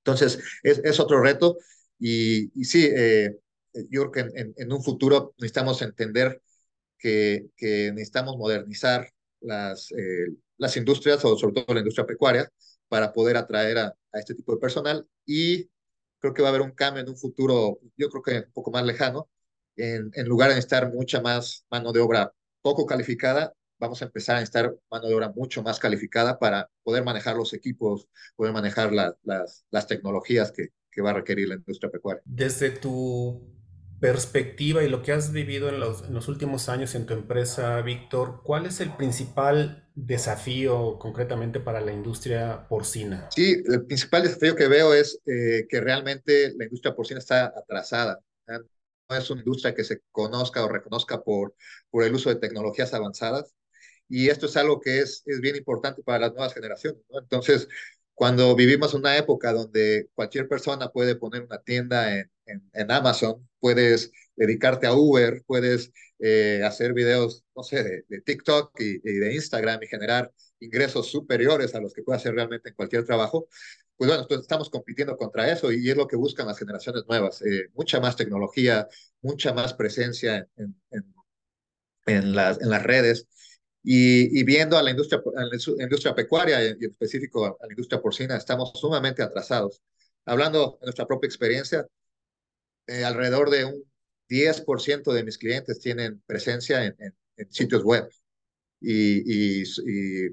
Entonces, 0.04 0.38
es, 0.62 0.80
es 0.84 1.00
otro 1.00 1.22
reto 1.22 1.56
y, 1.98 2.50
y 2.60 2.64
sí, 2.66 2.90
eh, 2.94 3.38
yo 3.88 4.10
creo 4.10 4.12
que 4.12 4.20
en, 4.20 4.38
en, 4.38 4.54
en, 4.58 4.72
un 4.72 4.82
futuro 4.82 5.34
necesitamos 5.38 5.80
entender 5.80 6.42
que, 6.98 7.46
que 7.56 7.90
necesitamos 7.92 8.36
modernizar 8.36 9.08
las, 9.42 9.90
eh, 9.92 10.28
las 10.58 10.76
industrias, 10.76 11.24
o 11.24 11.36
sobre 11.36 11.62
todo 11.62 11.74
la 11.74 11.80
industria 11.80 12.06
pecuaria, 12.06 12.48
para 12.88 13.12
poder 13.12 13.36
atraer 13.36 13.78
a, 13.78 13.86
a, 14.12 14.18
este 14.18 14.34
tipo 14.34 14.52
de 14.52 14.58
personal. 14.58 15.06
Y 15.26 15.70
creo 16.18 16.34
que 16.34 16.42
va 16.42 16.48
a 16.48 16.50
haber 16.50 16.62
un 16.62 16.72
cambio 16.72 17.02
en 17.02 17.08
un 17.08 17.16
futuro, 17.16 17.78
yo 17.96 18.08
creo 18.10 18.22
que 18.22 18.46
un 18.46 18.52
poco 18.52 18.70
más 18.70 18.84
lejano, 18.84 19.28
en, 19.76 20.10
en 20.14 20.26
lugar 20.28 20.50
de 20.50 20.56
necesitar 20.56 20.92
mucha 20.92 21.20
más 21.20 21.64
mano 21.70 21.92
de 21.92 22.00
obra 22.00 22.32
poco 22.60 22.86
calificada, 22.86 23.54
vamos 23.78 24.00
a 24.00 24.04
empezar 24.04 24.36
a 24.36 24.40
necesitar 24.40 24.76
mano 24.90 25.08
de 25.08 25.14
obra 25.14 25.32
mucho 25.34 25.62
más 25.62 25.80
calificada 25.80 26.38
para 26.38 26.70
poder 26.84 27.04
manejar 27.04 27.36
los 27.36 27.52
equipos, 27.52 28.08
poder 28.36 28.52
manejar 28.52 28.92
la, 28.92 29.16
las, 29.24 29.64
las 29.70 29.86
tecnologías 29.88 30.52
que, 30.52 30.68
que 30.90 31.02
va 31.02 31.10
a 31.10 31.14
requerir 31.14 31.48
la 31.48 31.56
industria 31.56 31.90
pecuaria. 31.90 32.22
Desde 32.24 32.70
tu 32.70 33.42
perspectiva 34.02 34.82
y 34.82 34.88
lo 34.88 35.00
que 35.00 35.12
has 35.12 35.30
vivido 35.30 35.68
en 35.68 35.78
los, 35.78 36.02
en 36.02 36.12
los, 36.12 36.26
últimos 36.26 36.68
años 36.68 36.96
en 36.96 37.06
tu 37.06 37.14
empresa, 37.14 37.80
Víctor, 37.82 38.42
¿cuál 38.42 38.66
es 38.66 38.80
el 38.80 38.96
principal 38.96 39.88
desafío 39.94 40.98
concretamente 40.98 41.60
para 41.60 41.80
la 41.80 41.92
industria 41.92 42.66
porcina? 42.68 43.28
Sí, 43.30 43.62
el 43.64 43.86
principal 43.86 44.24
desafío 44.24 44.56
que 44.56 44.66
veo 44.66 44.92
es 44.92 45.20
eh, 45.24 45.68
que 45.68 45.80
realmente 45.80 46.52
la 46.56 46.64
industria 46.64 46.96
porcina 46.96 47.20
está 47.20 47.52
atrasada. 47.56 48.18
No 48.48 49.16
es 49.16 49.30
una 49.30 49.42
industria 49.42 49.72
que 49.72 49.84
se 49.84 50.00
conozca 50.10 50.64
o 50.64 50.68
reconozca 50.68 51.22
por, 51.22 51.54
por 51.88 52.02
el 52.02 52.12
uso 52.12 52.28
de 52.28 52.40
tecnologías 52.40 52.92
avanzadas. 52.94 53.54
Y 54.08 54.30
esto 54.30 54.46
es 54.46 54.56
algo 54.56 54.80
que 54.80 54.98
es, 54.98 55.22
es 55.26 55.40
bien 55.40 55.54
importante 55.54 56.02
para 56.02 56.18
las 56.18 56.32
nuevas 56.32 56.54
generaciones. 56.54 57.00
¿no? 57.08 57.20
Entonces, 57.20 57.68
cuando 58.14 58.56
vivimos 58.56 58.94
una 58.94 59.16
época 59.16 59.52
donde 59.52 60.08
cualquier 60.14 60.48
persona 60.48 60.90
puede 60.90 61.14
poner 61.14 61.42
una 61.42 61.62
tienda 61.62 62.18
en, 62.18 62.28
en, 62.46 62.68
en 62.72 62.90
Amazon, 62.90 63.48
puedes 63.62 64.10
dedicarte 64.34 64.88
a 64.88 64.94
Uber, 64.94 65.44
puedes 65.46 65.92
eh, 66.18 66.62
hacer 66.64 66.92
videos, 66.94 67.44
no 67.56 67.62
sé, 67.62 67.84
de, 67.84 68.04
de 68.08 68.20
TikTok 68.20 68.72
y, 68.80 68.96
y, 69.08 69.14
de 69.18 69.34
Instagram 69.34 69.80
y 69.82 69.86
generar 69.86 70.32
ingresos 70.60 71.08
superiores 71.10 71.74
a 71.74 71.80
los 71.80 71.92
que 71.94 72.02
puede 72.02 72.18
hacer 72.18 72.34
realmente 72.34 72.70
en 72.70 72.74
cualquier 72.74 73.04
trabajo, 73.04 73.48
pues 73.96 74.08
bueno, 74.08 74.22
entonces 74.22 74.42
estamos 74.42 74.68
compitiendo 74.68 75.16
contra 75.16 75.50
eso 75.52 75.70
y 75.70 75.88
es 75.88 75.96
lo 75.96 76.08
que 76.08 76.16
buscan 76.16 76.48
las 76.48 76.58
generaciones 76.58 77.04
nuevas, 77.08 77.40
eh, 77.42 77.68
mucha 77.74 78.00
más 78.00 78.16
tecnología, 78.16 78.88
mucha 79.20 79.54
más 79.54 79.74
presencia 79.74 80.48
en, 80.56 80.74
en, 80.90 81.14
en, 82.06 82.34
las, 82.34 82.60
en 82.60 82.70
las 82.70 82.82
redes. 82.82 83.28
Y, 83.84 84.38
y, 84.40 84.44
viendo 84.44 84.76
a 84.78 84.82
la 84.82 84.90
industria, 84.90 85.22
a 85.36 85.44
la 85.44 85.84
industria 85.84 86.14
pecuaria 86.14 86.64
y 86.64 86.68
en 86.68 86.84
específico 86.84 87.46
a 87.46 87.66
la 87.66 87.72
industria 87.72 88.00
porcina, 88.00 88.36
estamos 88.36 88.72
sumamente 88.74 89.22
atrasados. 89.22 89.82
Hablando 90.24 90.78
de 90.80 90.86
nuestra 90.86 91.06
propia 91.06 91.26
experiencia, 91.28 91.86
eh, 92.86 93.04
alrededor 93.04 93.50
de 93.50 93.64
un 93.64 93.84
10% 94.28 95.12
de 95.12 95.24
mis 95.24 95.38
clientes 95.38 95.80
tienen 95.80 96.22
presencia 96.26 96.84
en, 96.84 97.14
sitios 97.50 97.82
web 97.82 98.08
y, 98.80 99.64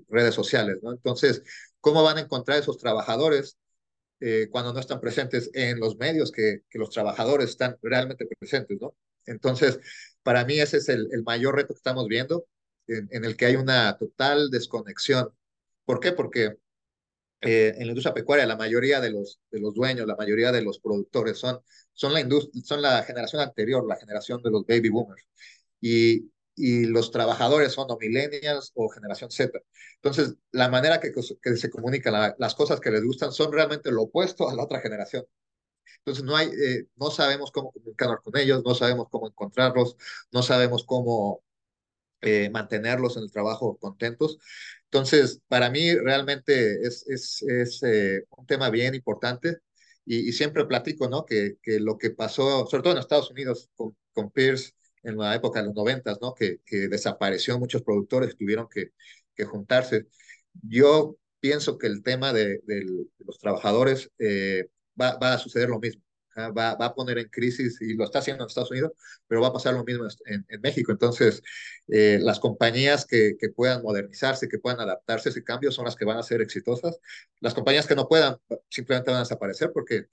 redes 0.10 0.36
sociales, 0.36 0.78
¿no? 0.84 0.92
Entonces, 0.92 1.44
¿cómo 1.82 2.04
van 2.04 2.18
a 2.18 2.22
encontrar 2.22 2.60
esos 2.60 2.78
trabajadores 2.78 3.58
eh, 4.20 4.48
cuando 4.52 4.74
no 4.74 4.80
están 4.80 5.00
presentes 5.00 5.50
en 5.54 5.80
los 5.80 5.98
medios 5.98 6.32
que, 6.32 6.64
los 6.74 6.90
trabajadores 6.92 7.50
están 7.52 7.78
realmente 7.82 8.28
presentes, 8.40 8.78
¿no? 8.80 8.96
Entonces, 9.26 9.80
para 10.24 10.46
mí 10.46 10.60
ese 10.60 10.78
es 10.78 10.90
el, 10.90 11.08
el 11.12 11.24
mayor 11.24 11.56
reto 11.56 11.74
que 11.74 11.78
estamos 11.78 12.08
viendo, 12.08 12.46
en, 12.88 13.08
en, 13.12 13.26
el 13.26 13.38
que 13.38 13.46
hay 13.46 13.56
una 13.56 13.98
total 13.98 14.50
desconexión 14.50 15.32
¿Por 15.90 16.00
qué? 16.00 16.12
Porque 16.12 16.56
eh, 17.42 17.74
en 17.78 17.86
la 17.88 17.90
industria 17.90 18.14
pecuaria 18.14 18.46
la 18.46 18.58
mayoría 18.58 19.00
de 19.02 19.12
los, 19.12 19.40
de 19.52 19.60
los 19.60 19.74
dueños, 19.74 20.08
la 20.08 20.16
mayoría 20.16 20.52
de 20.52 20.62
los 20.62 20.80
productores 20.80 21.38
son, 21.38 21.60
son, 21.94 22.14
la 22.14 22.28
son 22.64 22.82
la 22.82 23.04
generación 23.04 23.42
anterior, 23.42 23.86
la 23.88 23.98
generación 23.98 24.42
de 24.44 24.52
los 24.52 24.66
baby 24.66 24.90
boomers. 24.90 25.24
Y, 25.82 26.32
y 26.56 26.86
los 26.86 27.12
trabajadores 27.12 27.72
son 27.74 27.90
o 27.90 27.98
millennials 27.98 28.72
o 28.76 28.90
generación 28.90 29.32
Z. 29.32 29.60
Entonces, 29.96 30.36
la 30.52 30.70
manera 30.70 31.00
que, 31.00 31.12
que 31.42 31.56
se 31.56 31.70
comunican, 31.70 32.36
las 32.38 32.56
cosas 32.56 32.80
que 32.82 32.92
les 32.92 33.04
gustan 33.04 33.32
son 33.32 33.52
realmente 33.54 33.92
lo 33.92 34.04
opuesto 34.04 34.50
a 34.50 34.56
la 34.56 34.64
otra 34.64 34.82
generación. 34.82 35.26
Entonces, 36.00 36.24
no, 36.24 36.36
hay, 36.36 36.48
eh, 36.50 36.88
no 36.96 37.12
sabemos 37.12 37.52
cómo 37.52 37.72
comunicarnos 37.72 38.22
con 38.24 38.38
ellos, 38.38 38.64
no 38.66 38.76
sabemos 38.76 39.08
cómo 39.12 39.28
encontrarlos, 39.28 39.98
no 40.32 40.44
sabemos 40.44 40.84
cómo 40.86 41.44
eh, 42.22 42.50
mantenerlos 42.52 43.18
en 43.18 43.24
el 43.24 43.32
trabajo 43.32 43.78
contentos. 43.78 44.40
Entonces, 44.92 45.40
para 45.48 45.70
mí 45.70 45.94
realmente 45.96 46.82
es, 46.86 47.06
es, 47.08 47.44
es 47.44 47.84
eh, 47.84 48.24
un 48.38 48.46
tema 48.48 48.70
bien 48.72 48.96
importante 48.96 49.60
y, 50.06 50.32
siempre 50.34 50.66
platico, 50.66 51.08
¿no? 51.08 51.26
Que, 51.26 51.58
que, 51.62 51.80
lo 51.80 51.98
que 51.98 52.10
pasó, 52.12 52.66
sobre 52.68 52.84
todo 52.84 52.94
en 52.94 53.00
Estados 53.00 53.30
Unidos 53.32 53.70
con, 53.76 53.96
con 54.14 54.32
Pierce 54.32 54.72
en 55.04 55.18
la 55.18 55.36
época 55.36 55.60
de 55.62 55.68
los 55.68 55.76
noventas, 55.76 56.18
¿no? 56.22 56.34
Que, 56.34 56.60
que 56.66 56.88
desapareció 56.88 57.60
muchos 57.60 57.84
productores, 57.84 58.36
tuvieron 58.36 58.68
que, 58.70 58.92
que 59.36 59.46
juntarse. 59.46 60.08
Yo 60.64 61.18
pienso 61.40 61.78
que 61.78 61.88
el 61.88 62.04
tema 62.04 62.34
de, 62.34 62.60
de 62.66 62.84
los 63.20 63.38
trabajadores 63.40 64.12
eh, 64.20 64.66
va, 65.00 65.18
va, 65.18 65.34
a 65.36 65.38
suceder 65.38 65.70
lo 65.70 65.80
mismo 65.80 66.02
va, 66.48 66.72
a 66.72 66.96
poner 66.96 67.18
en 67.18 67.30
crisis, 67.30 67.82
y 67.82 67.94
lo 67.96 68.06
está 68.06 68.20
haciendo 68.20 68.44
en 68.44 68.48
Estados 68.48 68.72
Unidos, 68.72 68.94
pero 69.28 69.42
va 69.42 69.50
a 69.50 69.54
pasar 69.54 69.74
lo 69.74 69.84
mismo 69.84 70.08
en, 70.26 70.62
México. 70.62 70.92
Entonces, 70.92 71.44
eh, 71.88 72.20
las 72.22 72.40
compañías 72.40 73.06
que, 73.06 73.36
que, 73.40 73.50
puedan 73.50 73.82
modernizarse, 73.84 74.48
que 74.48 74.60
puedan 74.60 74.80
adaptarse 74.80 75.30
a 75.30 75.32
ese 75.32 75.44
cambio, 75.44 75.72
son 75.72 75.86
las 75.86 75.96
que 75.96 76.06
van 76.06 76.18
a 76.18 76.24
ser 76.24 76.42
exitosas. 76.42 77.00
Las 77.40 77.54
compañías 77.54 77.88
que 77.88 77.96
no 77.96 78.08
puedan, 78.08 78.38
simplemente 78.70 79.12
van 79.12 79.18
a 79.18 79.24
desaparecer 79.24 79.72
porque 79.74 80.08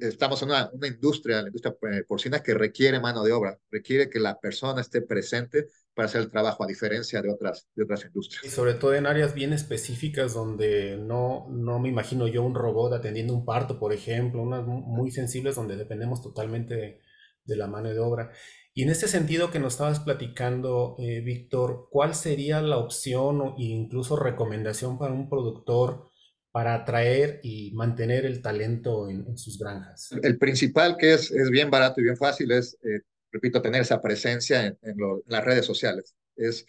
estamos 0.00 0.42
en 0.42 0.48
una, 0.48 0.70
una 0.72 0.86
industria, 0.86 1.42
la 1.42 1.48
industria 1.48 1.76
eh, 1.92 2.04
porcina, 2.04 2.42
que 2.42 2.54
requiere 2.54 3.00
mano 3.00 3.22
de 3.22 3.32
obra, 3.32 3.58
requiere 3.70 4.10
que 4.10 4.18
la 4.18 4.38
persona 4.38 4.80
esté 4.80 5.02
presente 5.02 5.68
para 5.98 6.06
hacer 6.06 6.20
el 6.20 6.30
trabajo, 6.30 6.62
a 6.62 6.68
diferencia 6.68 7.20
de 7.20 7.28
otras, 7.28 7.66
de 7.74 7.82
otras 7.82 8.04
industrias. 8.04 8.44
Y 8.44 8.50
sobre 8.50 8.74
todo 8.74 8.94
en 8.94 9.04
áreas 9.04 9.34
bien 9.34 9.52
específicas 9.52 10.32
donde 10.32 10.96
no, 10.96 11.48
no 11.50 11.80
me 11.80 11.88
imagino 11.88 12.28
yo 12.28 12.44
un 12.44 12.54
robot 12.54 12.92
atendiendo 12.92 13.34
un 13.34 13.44
parto, 13.44 13.80
por 13.80 13.92
ejemplo, 13.92 14.40
unas 14.40 14.64
muy 14.64 15.10
sensibles 15.10 15.56
donde 15.56 15.76
dependemos 15.76 16.22
totalmente 16.22 16.76
de, 16.76 17.00
de 17.42 17.56
la 17.56 17.66
mano 17.66 17.88
de 17.88 17.98
obra. 17.98 18.30
Y 18.74 18.84
en 18.84 18.90
este 18.90 19.08
sentido 19.08 19.50
que 19.50 19.58
nos 19.58 19.72
estabas 19.72 19.98
platicando, 19.98 20.94
eh, 21.00 21.20
Víctor, 21.20 21.88
¿cuál 21.90 22.14
sería 22.14 22.62
la 22.62 22.76
opción 22.76 23.40
o 23.40 23.54
incluso 23.58 24.14
recomendación 24.14 25.00
para 25.00 25.12
un 25.12 25.28
productor 25.28 26.12
para 26.52 26.74
atraer 26.74 27.40
y 27.42 27.72
mantener 27.74 28.24
el 28.24 28.40
talento 28.40 29.10
en, 29.10 29.26
en 29.26 29.36
sus 29.36 29.58
granjas? 29.58 30.10
El 30.22 30.38
principal, 30.38 30.96
que 30.96 31.14
es, 31.14 31.32
es, 31.32 31.50
bien 31.50 31.72
barato 31.72 32.00
y 32.00 32.04
bien 32.04 32.16
fácil, 32.16 32.52
es, 32.52 32.78
eh, 32.84 33.00
repito, 33.32 33.62
tener 33.62 33.82
esa 33.82 34.00
presencia 34.00 34.66
en, 34.66 34.96
las 35.26 35.44
redes 35.44 35.66
sociales. 35.66 36.14
Es 36.36 36.66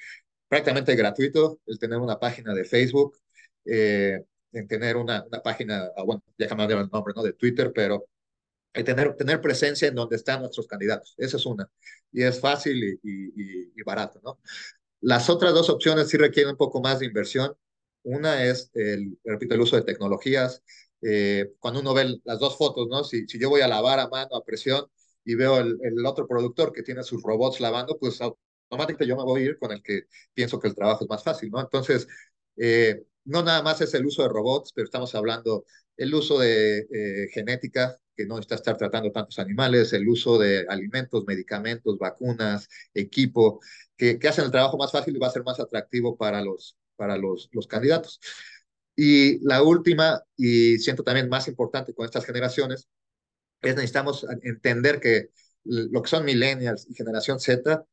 prácticamente 0.48 0.96
gratuito 0.96 1.60
el 1.68 1.80
tener 1.80 2.00
una 2.00 2.20
página 2.20 2.54
de 2.54 2.66
Facebook, 2.66 3.18
eh, 3.66 4.24
en 4.52 4.68
tener 4.68 4.98
una, 4.98 5.24
una 5.26 5.42
página, 5.42 5.90
ah, 5.96 6.04
bueno, 6.04 6.24
ya 6.38 6.48
cambiaron 6.48 6.84
el 6.86 6.90
nombre, 6.92 7.14
¿no? 7.16 7.24
De 7.24 7.34
Twitter, 7.34 7.72
pero 7.74 8.08
tener, 8.74 9.16
tener 9.16 9.42
presencia 9.42 9.88
en 9.88 9.96
donde 9.96 10.16
están 10.16 10.42
nuestros 10.42 10.68
candidatos. 10.68 11.16
Esa 11.18 11.38
es 11.38 11.46
una. 11.46 11.70
Y 12.12 12.24
es 12.24 12.40
fácil 12.40 13.00
y 13.04 13.84
barato, 13.84 14.20
¿no? 14.24 14.40
Las 15.02 15.30
otras 15.30 15.54
dos 15.54 15.70
opciones 15.70 16.10
sí 16.10 16.18
requieren 16.18 16.52
un 16.52 16.58
poco 16.58 16.82
más 16.82 17.00
de 17.00 17.06
inversión 17.06 17.56
una 18.04 18.44
es, 18.46 18.72
el, 18.74 19.18
repito, 19.24 19.56
el 19.56 19.62
uso 19.62 19.76
de 19.76 19.84
tecnologías. 19.84 20.64
Eh, 21.02 21.54
cuando 21.60 21.80
uno 21.82 21.94
ve 21.94 22.20
las 22.24 22.40
dos 22.40 22.58
fotos, 22.58 22.88
¿no? 22.90 23.04
Si, 23.04 23.28
si, 23.28 23.40
yo 23.40 23.50
voy 23.50 23.62
a 23.62 23.68
lavar 23.68 24.00
a 24.00 24.08
mano, 24.10 24.36
a 24.36 24.44
presión, 24.44 24.86
y 25.30 25.36
veo 25.36 25.60
el, 25.60 25.78
el, 25.84 26.06
otro 26.08 26.28
productor 26.28 26.74
que 26.74 26.82
tiene 26.82 27.04
sus 27.04 27.22
robots 27.22 27.60
lavando, 27.60 28.00
pues 28.00 28.20
automáticamente 28.20 29.06
yo 29.06 29.16
me 29.16 29.24
voy 29.24 29.44
a 29.44 29.46
ir 29.46 29.60
con 29.60 29.72
el 29.72 29.84
que 29.84 30.06
pienso 30.34 30.60
que 30.60 30.68
el 30.68 30.74
trabajo 30.74 31.04
es 31.04 31.10
más 31.10 31.24
fácil, 31.24 31.52
¿no? 31.52 31.60
Entonces, 31.62 32.08
eh, 32.58 33.04
no 33.26 33.44
nada 33.44 33.62
más 33.62 33.80
es 33.82 33.94
el 33.94 34.08
uso 34.08 34.24
de 34.24 34.30
robots, 34.30 34.72
pero 34.74 34.86
estamos 34.86 35.14
hablando 35.14 35.66
el 35.98 36.16
uso 36.16 36.40
de 36.40 36.80
eh, 36.92 37.28
genética, 37.32 37.96
que 38.16 38.26
no 38.26 38.40
está 38.40 38.56
estar 38.56 38.76
tratando 38.76 39.12
tantos 39.12 39.38
animales, 39.38 39.94
el 39.94 40.10
uso 40.10 40.40
de 40.40 40.66
alimentos, 40.68 41.26
medicamentos, 41.28 42.00
vacunas, 42.00 42.68
equipo, 42.96 43.60
que, 43.98 44.18
que 44.18 44.28
hacen 44.30 44.46
el 44.46 44.52
trabajo 44.52 44.78
más 44.78 44.92
fácil 44.92 45.16
y 45.16 45.20
va 45.20 45.28
a 45.28 45.32
ser 45.32 45.44
más 45.44 45.60
atractivo 45.60 46.18
para 46.18 46.42
los, 46.42 46.76
para 46.96 47.18
los, 47.18 47.50
los 47.52 47.68
candidatos. 47.68 48.20
Y 48.96 49.46
la 49.46 49.62
última, 49.62 50.24
y 50.36 50.80
siento 50.80 51.04
también 51.04 51.30
más 51.30 51.48
importante 51.48 51.94
con 51.94 52.06
estas 52.06 52.26
generaciones, 52.26 52.90
es 53.62 53.76
necesitamos 53.76 54.26
entender 54.44 55.00
que 55.00 55.30
lo 55.64 56.02
que 56.02 56.10
son 56.10 56.26
millennials 56.26 56.88
y 56.90 56.96
generación 56.96 57.40
Z 57.40 57.86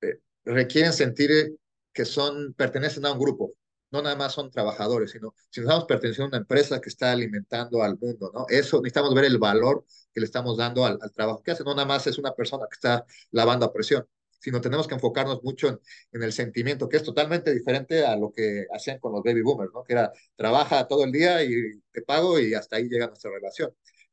eh, 0.00 0.20
requieren 0.44 0.92
sentir 0.92 1.56
que 1.92 2.04
son, 2.04 2.54
pertenecen 2.54 3.06
a 3.06 3.12
un 3.12 3.18
grupo, 3.18 3.54
no 3.90 4.02
nada 4.02 4.16
más 4.16 4.32
son 4.32 4.50
trabajadores, 4.50 5.10
sino 5.10 5.34
si 5.50 5.60
nos 5.60 5.68
estamos 5.68 5.84
perteneciendo 5.86 6.26
a 6.26 6.38
una 6.38 6.42
empresa 6.42 6.80
que 6.80 6.88
está 6.88 7.12
alimentando 7.12 7.82
al 7.82 7.98
mundo, 7.98 8.30
¿no? 8.34 8.46
Eso 8.48 8.78
necesitamos 8.78 9.14
ver 9.14 9.26
el 9.26 9.38
valor 9.38 9.84
que 10.12 10.20
le 10.20 10.26
estamos 10.26 10.56
dando 10.56 10.84
al, 10.86 10.98
al 11.00 11.12
trabajo 11.12 11.42
que 11.42 11.52
hace, 11.52 11.64
no 11.64 11.74
nada 11.74 11.86
más 11.86 12.06
es 12.06 12.18
una 12.18 12.34
persona 12.34 12.64
que 12.70 12.74
está 12.74 13.04
lavando 13.30 13.66
a 13.66 13.72
presión 13.72 14.06
sino 14.42 14.60
tenemos 14.60 14.88
que 14.88 14.94
enfocarnos 14.94 15.42
mucho 15.44 15.68
en, 15.68 15.80
en, 16.12 16.22
el 16.24 16.32
sentimiento, 16.32 16.88
que 16.88 16.96
es 16.96 17.04
totalmente 17.04 17.54
diferente 17.54 18.04
a 18.04 18.16
lo 18.16 18.32
que 18.32 18.66
hacían 18.74 18.98
con 18.98 19.12
los 19.12 19.22
baby 19.22 19.40
boomers, 19.40 19.72
¿no? 19.72 19.84
Que 19.84 19.92
era, 19.92 20.12
trabaja 20.34 20.88
todo 20.88 21.04
el 21.04 21.12
día 21.12 21.44
y 21.44 21.80
te 21.92 22.02
pago 22.02 22.40
y 22.40 22.52
hasta 22.54 22.76
ahí 22.76 22.88
llega 22.88 23.06
nuestra 23.06 23.30
relación. 23.30 23.72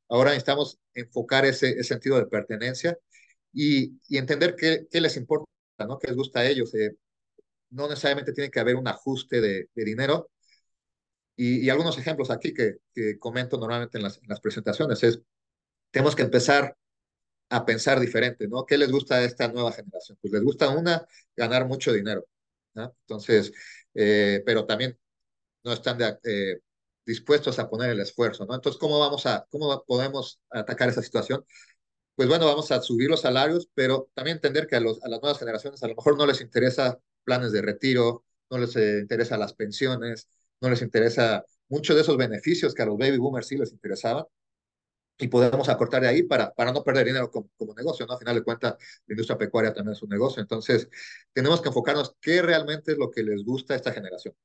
Ahora 0.09 0.31
necesitamos 0.31 0.79
enfocar 0.93 1.45
ese, 1.45 1.71
ese 1.71 1.83
sentido 1.83 2.17
de 2.17 2.27
pertenencia 2.27 2.97
y, 3.53 3.99
y 4.07 4.17
entender 4.17 4.55
qué, 4.55 4.87
qué, 4.91 5.01
les 5.01 5.17
importa, 5.17 5.45
¿no? 5.87 5.99
¿Qué 5.99 6.07
les 6.07 6.17
gusta 6.17 6.41
a 6.41 6.47
ellos? 6.47 6.73
Eh, 6.75 6.95
no 7.71 7.87
necesariamente 7.89 8.33
tiene 8.33 8.51
que 8.51 8.59
haber 8.59 8.75
un 8.75 8.87
ajuste 8.87 9.41
de, 9.41 9.69
de 9.73 9.85
dinero. 9.85 10.29
Y, 11.35 11.65
y, 11.65 11.69
algunos 11.69 11.97
ejemplos 11.97 12.31
aquí 12.31 12.53
que, 12.53 12.77
que 12.93 13.17
comento 13.17 13.57
normalmente 13.57 13.97
en 13.97 14.03
las, 14.03 14.17
en 14.17 14.27
las 14.27 14.41
presentaciones 14.41 15.01
es, 15.03 15.21
tenemos 15.91 16.15
que 16.15 16.23
empezar 16.23 16.75
a 17.49 17.65
pensar 17.65 17.99
diferente, 17.99 18.47
¿no? 18.47 18.65
¿Qué 18.65 18.77
les 18.77 18.91
gusta 18.91 19.15
a 19.15 19.23
esta 19.23 19.47
nueva 19.47 19.71
generación? 19.71 20.17
Pues 20.21 20.33
les 20.33 20.43
gusta 20.43 20.69
una, 20.69 21.05
ganar 21.35 21.65
mucho 21.67 21.93
dinero, 21.93 22.25
¿no? 22.75 22.95
Entonces, 23.01 23.51
eh, 23.93 24.43
pero 24.45 24.65
también 24.65 24.97
no 25.63 25.73
están 25.73 25.97
de, 25.97 26.17
eh, 26.23 26.59
dispuestos 27.09 27.59
a 27.59 27.69
poner 27.69 27.89
el 27.89 27.99
esfuerzo, 27.99 28.45
¿no? 28.45 28.55
Entonces, 28.55 28.79
¿cómo 28.79 28.99
vamos 28.99 29.25
a, 29.25 29.45
cómo 29.49 29.83
podemos 29.85 30.39
atacar 30.49 30.89
esa 30.89 31.01
situación? 31.01 31.43
Pues 32.15 32.29
bueno, 32.29 32.45
vamos 32.45 32.71
a 32.71 32.81
subir 32.81 33.09
los 33.09 33.21
salarios, 33.21 33.69
pero 33.73 34.09
también 34.13 34.37
entender 34.37 34.67
que 34.67 34.75
a, 34.75 34.79
los, 34.79 35.03
a 35.03 35.09
las 35.09 35.21
nuevas 35.21 35.39
generaciones 35.39 35.81
a 35.83 35.87
lo 35.87 35.95
mejor 35.95 36.17
no 36.17 36.25
les 36.27 36.41
interesa 36.41 36.99
planes 37.23 37.51
de 37.51 37.61
retiro, 37.61 38.25
no 38.51 38.59
les 38.59 38.75
eh, 38.75 38.99
interesa 39.01 39.37
las 39.37 39.53
pensiones, 39.53 40.29
no 40.61 40.69
les 40.69 40.81
interesa 40.81 41.45
muchos 41.69 41.95
de 41.95 42.03
esos 42.03 42.17
beneficios 42.17 42.73
que 42.73 42.83
a 42.83 42.85
los 42.85 42.97
baby 42.97 43.17
boomers 43.17 43.47
sí 43.47 43.57
les 43.57 43.71
interesaban 43.71 44.25
y 45.17 45.27
podemos 45.27 45.67
acortar 45.69 46.01
de 46.01 46.09
ahí 46.09 46.23
para, 46.23 46.53
para 46.53 46.71
no 46.71 46.83
perder 46.83 47.07
dinero 47.07 47.31
como, 47.31 47.49
como 47.57 47.73
negocio, 47.73 48.05
¿no? 48.05 48.13
A 48.13 48.19
final 48.19 48.35
de 48.35 48.43
cuentas, 48.43 48.75
la 49.07 49.13
industria 49.13 49.37
pecuaria 49.37 49.73
también 49.73 49.93
es 49.93 50.03
un 50.03 50.09
negocio. 50.09 50.41
Entonces, 50.41 50.89
tenemos 51.33 51.61
que 51.61 51.69
enfocarnos 51.69 52.15
qué 52.21 52.41
realmente 52.41 52.93
es 52.93 52.97
lo 52.97 53.11
que 53.11 53.23
les 53.23 53.43
gusta 53.43 53.73
a 53.73 53.77
esta 53.77 53.91
generación. 53.91 54.35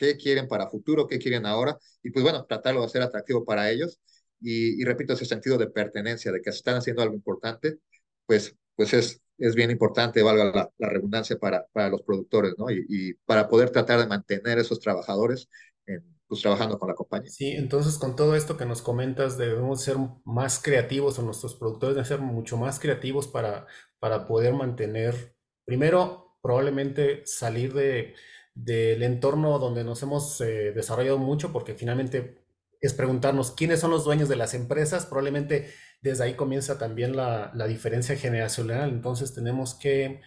¿Qué 0.00 0.16
quieren 0.16 0.48
para 0.48 0.68
futuro? 0.70 1.06
¿Qué 1.06 1.18
quieren 1.18 1.44
ahora? 1.44 1.76
Y 2.02 2.10
pues 2.10 2.22
bueno, 2.22 2.46
tratarlo 2.46 2.80
de 2.80 2.86
hacer 2.86 3.02
atractivo 3.02 3.44
para 3.44 3.70
ellos. 3.70 4.00
Y, 4.40 4.80
y 4.80 4.84
repito, 4.84 5.12
ese 5.12 5.26
sentido 5.26 5.58
de 5.58 5.68
pertenencia, 5.68 6.32
de 6.32 6.40
que 6.40 6.48
están 6.50 6.76
haciendo 6.76 7.02
algo 7.02 7.14
importante, 7.14 7.78
pues, 8.24 8.56
pues 8.74 8.94
es, 8.94 9.20
es 9.36 9.54
bien 9.54 9.70
importante, 9.70 10.22
valga 10.22 10.44
la, 10.46 10.70
la 10.78 10.88
redundancia, 10.88 11.36
para, 11.38 11.66
para 11.72 11.90
los 11.90 12.00
productores, 12.02 12.54
¿no? 12.56 12.70
Y, 12.70 12.86
y 12.88 13.12
para 13.26 13.48
poder 13.48 13.68
tratar 13.70 14.00
de 14.00 14.06
mantener 14.06 14.58
esos 14.58 14.80
trabajadores 14.80 15.48
en, 15.84 16.02
pues, 16.26 16.40
trabajando 16.40 16.78
con 16.78 16.88
la 16.88 16.94
compañía. 16.94 17.30
Sí, 17.30 17.50
entonces 17.52 17.98
con 17.98 18.16
todo 18.16 18.34
esto 18.34 18.56
que 18.56 18.64
nos 18.64 18.80
comentas, 18.82 19.36
debemos 19.36 19.82
ser 19.82 19.96
más 20.24 20.60
creativos 20.62 21.18
o 21.18 21.22
nuestros 21.22 21.54
productores 21.54 21.94
deben 21.96 22.06
ser 22.08 22.20
mucho 22.20 22.56
más 22.56 22.80
creativos 22.80 23.28
para, 23.28 23.66
para 23.98 24.26
poder 24.26 24.54
mantener, 24.54 25.36
primero, 25.66 26.38
probablemente 26.42 27.22
salir 27.26 27.74
de, 27.74 28.14
del 28.54 29.02
entorno 29.02 29.58
donde 29.58 29.84
nos 29.84 30.02
hemos 30.02 30.40
eh, 30.40 30.72
desarrollado 30.72 31.18
mucho, 31.18 31.52
porque 31.52 31.74
finalmente 31.74 32.38
es 32.80 32.94
preguntarnos 32.94 33.52
quiénes 33.52 33.80
son 33.80 33.90
los 33.90 34.04
dueños 34.04 34.28
de 34.28 34.36
las 34.36 34.54
empresas, 34.54 35.06
probablemente 35.06 35.70
desde 36.02 36.24
ahí 36.24 36.34
comienza 36.34 36.78
también 36.78 37.14
la, 37.14 37.52
la 37.54 37.66
diferencia 37.66 38.16
generacional, 38.16 38.90
entonces 38.90 39.34
tenemos 39.34 39.74
que 39.74 40.20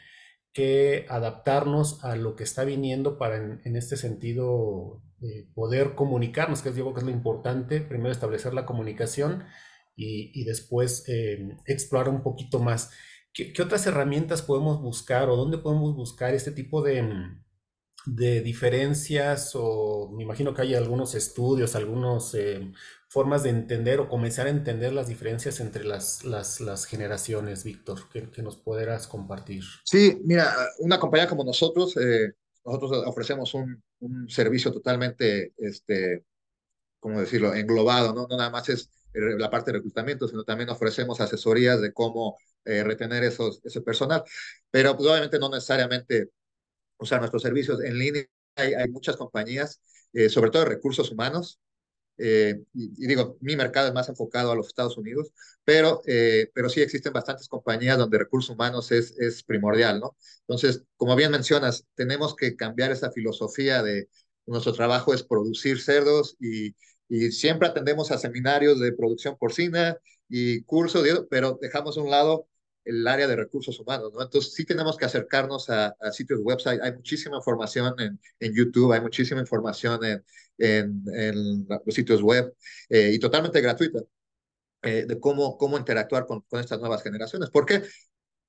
que 0.54 1.08
adaptarnos 1.10 2.04
a 2.04 2.16
lo 2.16 2.36
que 2.36 2.44
está 2.44 2.64
viniendo 2.64 3.18
para 3.18 3.38
en, 3.38 3.76
este 3.76 3.98
sentido 3.98 5.02
eh, 5.22 5.48
poder 5.56 5.96
comunicarnos, 5.96 6.62
que 6.62 6.70
es, 6.70 6.78
es 6.78 7.04
lo 7.04 7.10
importante, 7.10 7.82
primero 7.82 8.12
establecer 8.12 8.54
la 8.54 8.66
comunicación 8.66 9.46
y, 9.96 10.32
y 10.40 10.46
después 10.46 11.06
eh, 11.10 11.58
explorar 11.66 12.10
un 12.10 12.22
poquito 12.22 12.60
más. 12.60 12.92
¿Qué, 13.34 13.52
¿Qué, 13.52 13.64
otras 13.64 13.88
herramientas 13.88 14.44
podemos 14.44 14.80
buscar 14.80 15.28
o 15.30 15.36
dónde 15.36 15.58
podemos 15.58 15.96
buscar 15.96 16.36
este 16.36 16.52
tipo 16.52 16.84
de, 16.84 17.02
de 18.06 18.42
diferencias 18.42 19.52
o 19.56 20.12
me 20.16 20.24
imagino 20.24 20.54
que 20.54 20.62
hay 20.62 20.76
algunos 20.76 21.16
estudios, 21.16 21.76
algunas 21.76 22.34
eh, 22.34 22.72
formas 23.08 23.44
de 23.44 23.50
entender 23.50 24.00
o 24.00 24.10
comenzar 24.10 24.48
a 24.48 24.50
entender 24.50 24.92
las 24.92 25.08
diferencias 25.08 25.60
entre 25.60 25.84
las, 25.86 26.24
las, 26.26 26.86
generaciones, 26.86 27.64
Víctor, 27.64 28.10
que, 28.12 28.30
que, 28.30 28.42
nos 28.42 28.58
podrás 28.58 29.08
compartir. 29.08 29.64
Sí, 29.86 30.20
mira, 30.26 30.54
una 30.80 31.00
compañía 31.00 31.28
como 31.28 31.44
nosotros, 31.44 31.96
eh, 31.98 32.34
nosotros 32.66 33.04
ofrecemos 33.06 33.54
un, 33.54 33.82
un, 34.00 34.30
servicio 34.30 34.72
totalmente, 34.72 35.54
este, 35.58 36.26
¿cómo 37.00 37.20
decirlo?, 37.20 37.54
englobado, 37.54 38.14
¿no? 38.14 38.28
No 38.28 38.38
nada 38.38 38.50
más 38.50 38.68
es 38.70 38.90
la 39.14 39.50
parte 39.50 39.72
de 39.72 39.78
reclutamiento, 39.78 40.28
sino 40.28 40.44
también 40.44 40.70
ofrecemos 40.70 41.22
asesorías 41.22 41.80
de 41.82 41.94
cómo 41.94 42.38
eh, 42.66 42.84
retener 42.84 43.24
esos, 43.24 43.62
ese 43.64 43.82
personal, 43.82 44.24
pero 44.72 44.96
pues, 44.98 45.08
obviamente 45.10 45.40
no 45.40 45.50
necesariamente 45.50 46.30
usar 47.04 47.20
nuestros 47.20 47.44
servicios 47.44 47.82
en 47.84 47.98
línea. 47.98 48.26
Hay, 48.56 48.74
hay 48.74 48.90
muchas 48.90 49.18
compañías, 49.18 49.82
eh, 50.14 50.30
sobre 50.30 50.52
todo 50.52 50.64
de 50.64 50.70
recursos 50.70 51.12
humanos, 51.12 51.60
eh, 52.18 52.62
y, 52.74 53.04
y, 53.04 53.08
digo, 53.08 53.38
mi 53.42 53.56
mercado 53.56 53.88
es 53.88 53.94
más 53.94 54.08
enfocado 54.10 54.52
a 54.52 54.56
los 54.56 54.68
Estados 54.68 54.98
Unidos, 54.98 55.32
pero, 55.64 56.02
eh, 56.06 56.50
pero 56.54 56.70
sí 56.70 56.82
existen 56.82 57.12
bastantes 57.14 57.48
compañías 57.48 57.98
donde 57.98 58.20
recursos 58.20 58.52
humanos 58.56 58.92
es, 58.92 59.18
es 59.20 59.44
primordial, 59.44 60.00
¿no? 60.00 60.16
Entonces, 60.42 60.84
como 60.96 61.16
bien 61.16 61.32
mencionas, 61.32 61.86
tenemos 61.96 62.36
que 62.36 62.56
cambiar 62.56 62.92
esa 62.92 63.12
filosofía 63.12 63.82
de 63.82 64.10
nuestro 64.46 64.74
trabajo 64.74 65.14
es 65.14 65.24
producir 65.24 65.82
cerdos 65.82 66.36
y, 66.40 66.76
y 67.10 67.32
siempre 67.32 67.68
atendemos 67.68 68.12
a 68.12 68.18
seminarios 68.18 68.80
de 68.80 68.94
producción 68.94 69.38
porcina 69.38 69.98
y 70.30 70.64
cursos, 70.64 71.06
pero 71.30 71.58
dejamos 71.62 71.98
a 71.98 72.02
un 72.02 72.12
lado 72.12 72.48
el 72.86 73.08
área 73.08 73.28
de 73.28 73.36
recursos 73.36 73.80
humanos, 73.80 74.12
¿no? 74.14 74.22
Entonces 74.22 74.54
sí 74.54 74.66
tenemos 74.66 74.98
que 74.98 75.06
acercarnos 75.06 75.70
a, 75.70 75.96
sitios 76.12 76.40
website, 76.44 76.82
hay 76.82 76.94
muchísima 76.94 77.38
información 77.38 77.94
en, 78.00 78.20
en, 78.40 78.54
YouTube, 78.54 78.92
hay 78.94 79.02
muchísima 79.02 79.42
información 79.42 80.04
en, 80.04 80.24
en, 80.58 81.04
en 81.14 81.68
los 81.68 81.96
sitios 81.96 82.22
web 82.22 82.54
eh, 82.90 83.12
y 83.14 83.20
totalmente 83.20 83.62
gratuita 83.62 84.02
eh, 84.84 85.06
de 85.08 85.20
cómo, 85.20 85.58
cómo 85.58 85.78
interactuar 85.78 86.26
con, 86.26 86.42
con 86.42 86.60
estas 86.60 86.80
nuevas 86.80 87.02
generaciones. 87.04 87.50
¿Por 87.50 87.66
qué? 87.66 87.84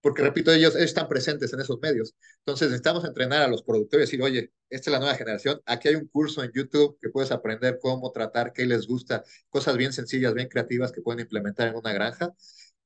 Porque, 0.01 0.23
repito, 0.23 0.53
ellos 0.53 0.77
están 0.77 1.09
presentes 1.09 1.53
en 1.53 1.61
esos 1.61 1.79
medios. 1.81 2.15
Entonces 2.41 2.69
necesitamos 2.69 3.05
entrenar 3.05 3.43
a 3.43 3.49
los 3.49 3.63
productores 3.63 4.13
y 4.13 4.19
decir, 4.19 4.23
oye, 4.23 4.53
esta 4.69 4.91
es 4.91 4.93
la 4.93 4.99
nueva 4.99 5.15
generación, 5.15 5.63
aquí 5.65 5.89
hay 5.89 5.95
un 5.95 6.09
curso 6.09 6.43
en 6.43 6.51
YouTube 6.53 6.99
que 7.01 7.09
puedes 7.09 7.31
aprender 7.31 7.79
cómo 7.81 8.11
tratar, 8.13 8.53
qué 8.53 8.67
les 8.67 8.87
gusta, 8.87 9.25
cosas 9.49 9.77
bien 9.77 9.93
sencillas, 9.93 10.35
bien 10.35 10.49
creativas 10.49 10.93
que 10.93 11.01
pueden 11.01 11.21
implementar 11.21 11.69
en 11.69 11.77
una 11.77 11.93
granja 11.93 12.35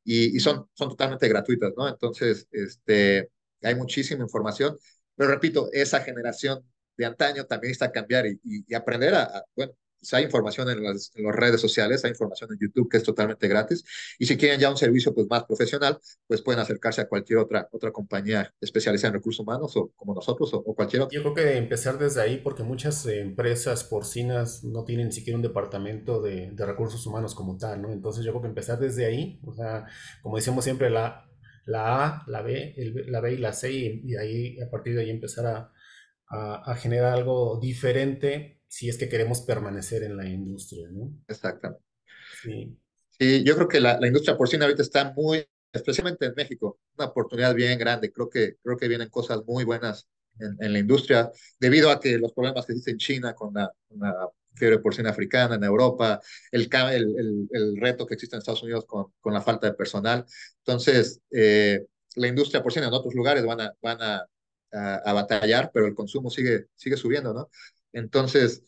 y, 0.08 0.36
y, 0.36 0.40
son, 0.40 0.68
son 0.74 0.88
totalmente 0.90 1.28
gratuitas, 1.28 1.72
¿no? 1.76 1.88
Entonces, 1.88 2.48
este, 2.52 3.30
hay 3.62 3.74
muchísima 3.74 4.22
información, 4.24 4.78
pero 5.16 5.30
repito, 5.30 5.68
esa 5.72 6.00
generación 6.00 6.64
de 6.96 7.06
antaño 7.06 7.44
también 7.46 7.72
está 7.72 7.86
a 7.86 7.92
cambiar 7.92 8.26
y, 8.26 8.40
y, 8.44 8.64
y 8.68 8.74
aprender 8.74 9.14
a, 9.14 9.24
a, 9.24 9.44
bueno, 9.56 9.72
hay 10.12 10.24
información 10.24 10.68
en 10.70 10.82
las, 10.82 11.12
en 11.14 11.24
las, 11.24 11.34
redes 11.34 11.60
sociales, 11.60 12.04
hay 12.04 12.10
información 12.10 12.50
en 12.52 12.58
YouTube 12.60 12.88
que 12.88 12.98
es 12.98 13.02
totalmente 13.02 13.48
gratis. 13.48 13.84
Y 14.18 14.26
si 14.26 14.36
quieren 14.36 14.60
ya 14.60 14.70
un 14.70 14.76
servicio 14.76 15.14
pues, 15.14 15.26
más 15.28 15.44
profesional, 15.44 15.98
pues 16.26 16.42
pueden 16.42 16.60
acercarse 16.60 17.00
a 17.00 17.08
cualquier 17.08 17.38
otra, 17.38 17.68
otra 17.72 17.92
compañía 17.92 18.52
especializada 18.60 19.08
en 19.08 19.14
recursos 19.14 19.40
humanos 19.40 19.76
o 19.76 19.92
como 19.96 20.14
nosotros 20.14 20.52
o, 20.54 20.58
o 20.58 20.74
cualquier 20.74 21.02
otra. 21.02 21.14
Yo 21.14 21.22
creo 21.22 21.34
que 21.34 21.56
empezar 21.56 21.98
desde 21.98 22.20
ahí, 22.20 22.38
porque 22.38 22.62
muchas 22.62 23.04
empresas 23.06 23.84
porcinas 23.84 24.64
no 24.64 24.84
tienen 24.84 25.06
ni 25.06 25.12
siquiera 25.12 25.36
un 25.36 25.42
departamento 25.42 26.20
de, 26.20 26.50
de 26.52 26.66
recursos 26.66 27.04
humanos 27.06 27.34
como 27.34 27.56
tal, 27.56 27.82
¿no? 27.82 27.92
Entonces 27.92 28.24
yo 28.24 28.32
creo 28.32 28.42
que 28.42 28.48
empezar 28.48 28.78
desde 28.78 29.06
ahí, 29.06 29.40
o 29.44 29.54
sea, 29.54 29.86
como 30.22 30.36
decimos 30.36 30.64
siempre, 30.64 30.90
la, 30.90 31.28
la 31.64 32.04
A, 32.04 32.24
la 32.26 32.42
B, 32.42 32.74
el, 32.76 33.10
la 33.10 33.20
B 33.20 33.34
y 33.34 33.38
la 33.38 33.52
C, 33.52 33.70
y, 33.72 34.02
y 34.04 34.16
ahí 34.16 34.60
a 34.60 34.70
partir 34.70 34.94
de 34.94 35.02
ahí 35.02 35.10
empezar 35.10 35.46
a, 35.46 35.72
a, 36.28 36.72
a 36.72 36.76
generar 36.76 37.14
algo 37.14 37.58
diferente 37.60 38.57
si 38.68 38.88
es 38.88 38.98
que 38.98 39.08
queremos 39.08 39.40
permanecer 39.40 40.02
en 40.02 40.16
la 40.16 40.26
industria, 40.26 40.88
¿no? 40.90 41.12
Exactamente. 41.26 41.84
Sí. 42.42 42.78
Sí, 43.18 43.42
yo 43.42 43.56
creo 43.56 43.66
que 43.66 43.80
la, 43.80 43.98
la, 43.98 44.06
industria 44.06 44.36
porcina 44.36 44.64
ahorita 44.64 44.82
está 44.82 45.12
muy, 45.16 45.44
especialmente 45.72 46.26
en 46.26 46.34
México, 46.36 46.78
una 46.96 47.08
oportunidad 47.08 47.54
bien 47.54 47.76
grande. 47.78 48.12
Creo 48.12 48.28
que, 48.30 48.56
creo 48.62 48.76
que 48.76 48.86
vienen 48.86 49.08
cosas 49.08 49.40
muy 49.44 49.64
buenas 49.64 50.06
en, 50.38 50.56
en 50.60 50.72
la 50.72 50.78
industria, 50.78 51.30
debido 51.58 51.90
a 51.90 51.98
que 51.98 52.16
los 52.18 52.32
problemas 52.32 52.64
que 52.64 52.72
existen 52.72 52.94
en 52.94 52.98
China 52.98 53.34
con 53.34 53.54
la, 53.54 53.72
con 53.88 53.98
la 53.98 54.28
fiebre 54.54 54.78
porcina 54.78 55.10
africana, 55.10 55.56
en 55.56 55.64
Europa, 55.64 56.20
el, 56.52 56.68
el, 56.72 57.18
el, 57.18 57.48
el, 57.50 57.76
reto 57.76 58.06
que 58.06 58.14
existe 58.14 58.36
en 58.36 58.38
Estados 58.38 58.62
Unidos 58.62 58.84
con, 58.86 59.06
con 59.20 59.32
la 59.32 59.40
falta 59.40 59.66
de 59.66 59.74
personal. 59.74 60.24
Entonces, 60.58 61.20
eh, 61.30 61.86
la 62.16 62.28
industria 62.28 62.62
porcina 62.62 62.86
en 62.86 62.94
otros 62.94 63.14
lugares 63.14 63.44
van 63.44 63.60
a, 63.60 63.72
van 63.82 64.02
a, 64.02 64.26
a, 64.72 64.94
a 64.96 65.12
batallar, 65.12 65.70
pero 65.72 65.86
el 65.86 65.94
consumo 65.94 66.30
sigue, 66.30 66.66
sigue 66.76 66.96
subiendo, 66.96 67.32
¿no? 67.32 67.50
Entonces, 67.92 68.62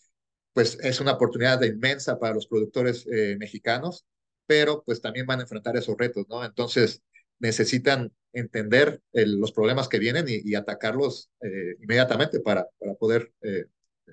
pues 0.53 0.79
es 0.83 1.01
una 1.01 1.13
oportunidad 1.13 1.63
inmensa 1.63 2.19
para 2.19 2.35
los 2.35 2.47
productores 2.47 3.07
eh, 3.07 3.37
mexicanos, 3.39 4.07
pero 4.47 4.83
pues 4.85 5.01
también 5.01 5.27
van 5.27 5.41
a 5.41 5.43
enfrentar 5.43 5.77
esos 5.77 5.97
retos, 5.97 6.27
¿no? 6.29 6.45
Entonces, 6.45 7.03
necesitan 7.39 8.13
entender 8.33 9.03
los 9.13 9.53
problemas 9.53 9.89
que 9.89 9.99
vienen 9.99 10.27
y, 10.29 10.55
atacarlos 10.55 11.31
eh, 11.41 11.77
inmediatamente 11.81 12.41
para, 12.41 12.67
para 12.79 12.95
poder 12.95 13.33
eh, 13.43 13.67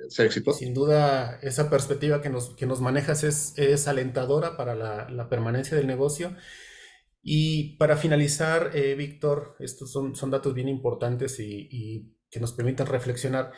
ser 0.09 0.25
exitosos. 0.25 0.59
Sin 0.59 0.73
duda, 0.73 1.39
esa 1.41 1.69
perspectiva 1.69 2.21
que 2.21 2.29
nos, 2.29 2.55
que 2.55 2.65
nos 2.65 2.81
manejas 2.81 3.23
es, 3.23 3.53
es 3.57 3.87
alentadora 3.87 4.57
para 4.57 4.75
la, 4.75 5.09
la, 5.09 5.29
permanencia 5.29 5.77
del 5.77 5.87
negocio. 5.87 6.35
Y 7.21 7.77
para 7.77 7.97
finalizar, 7.97 8.71
eh, 8.73 8.95
Víctor, 8.95 9.55
estos 9.59 9.91
son, 9.91 10.15
son 10.15 10.31
datos 10.31 10.53
bien 10.53 10.69
importantes 10.69 11.39
y, 11.39 11.67
y 11.69 12.15
que 12.29 12.39
nos 12.39 12.53
permiten 12.53 12.87
reflexionar. 12.87 13.51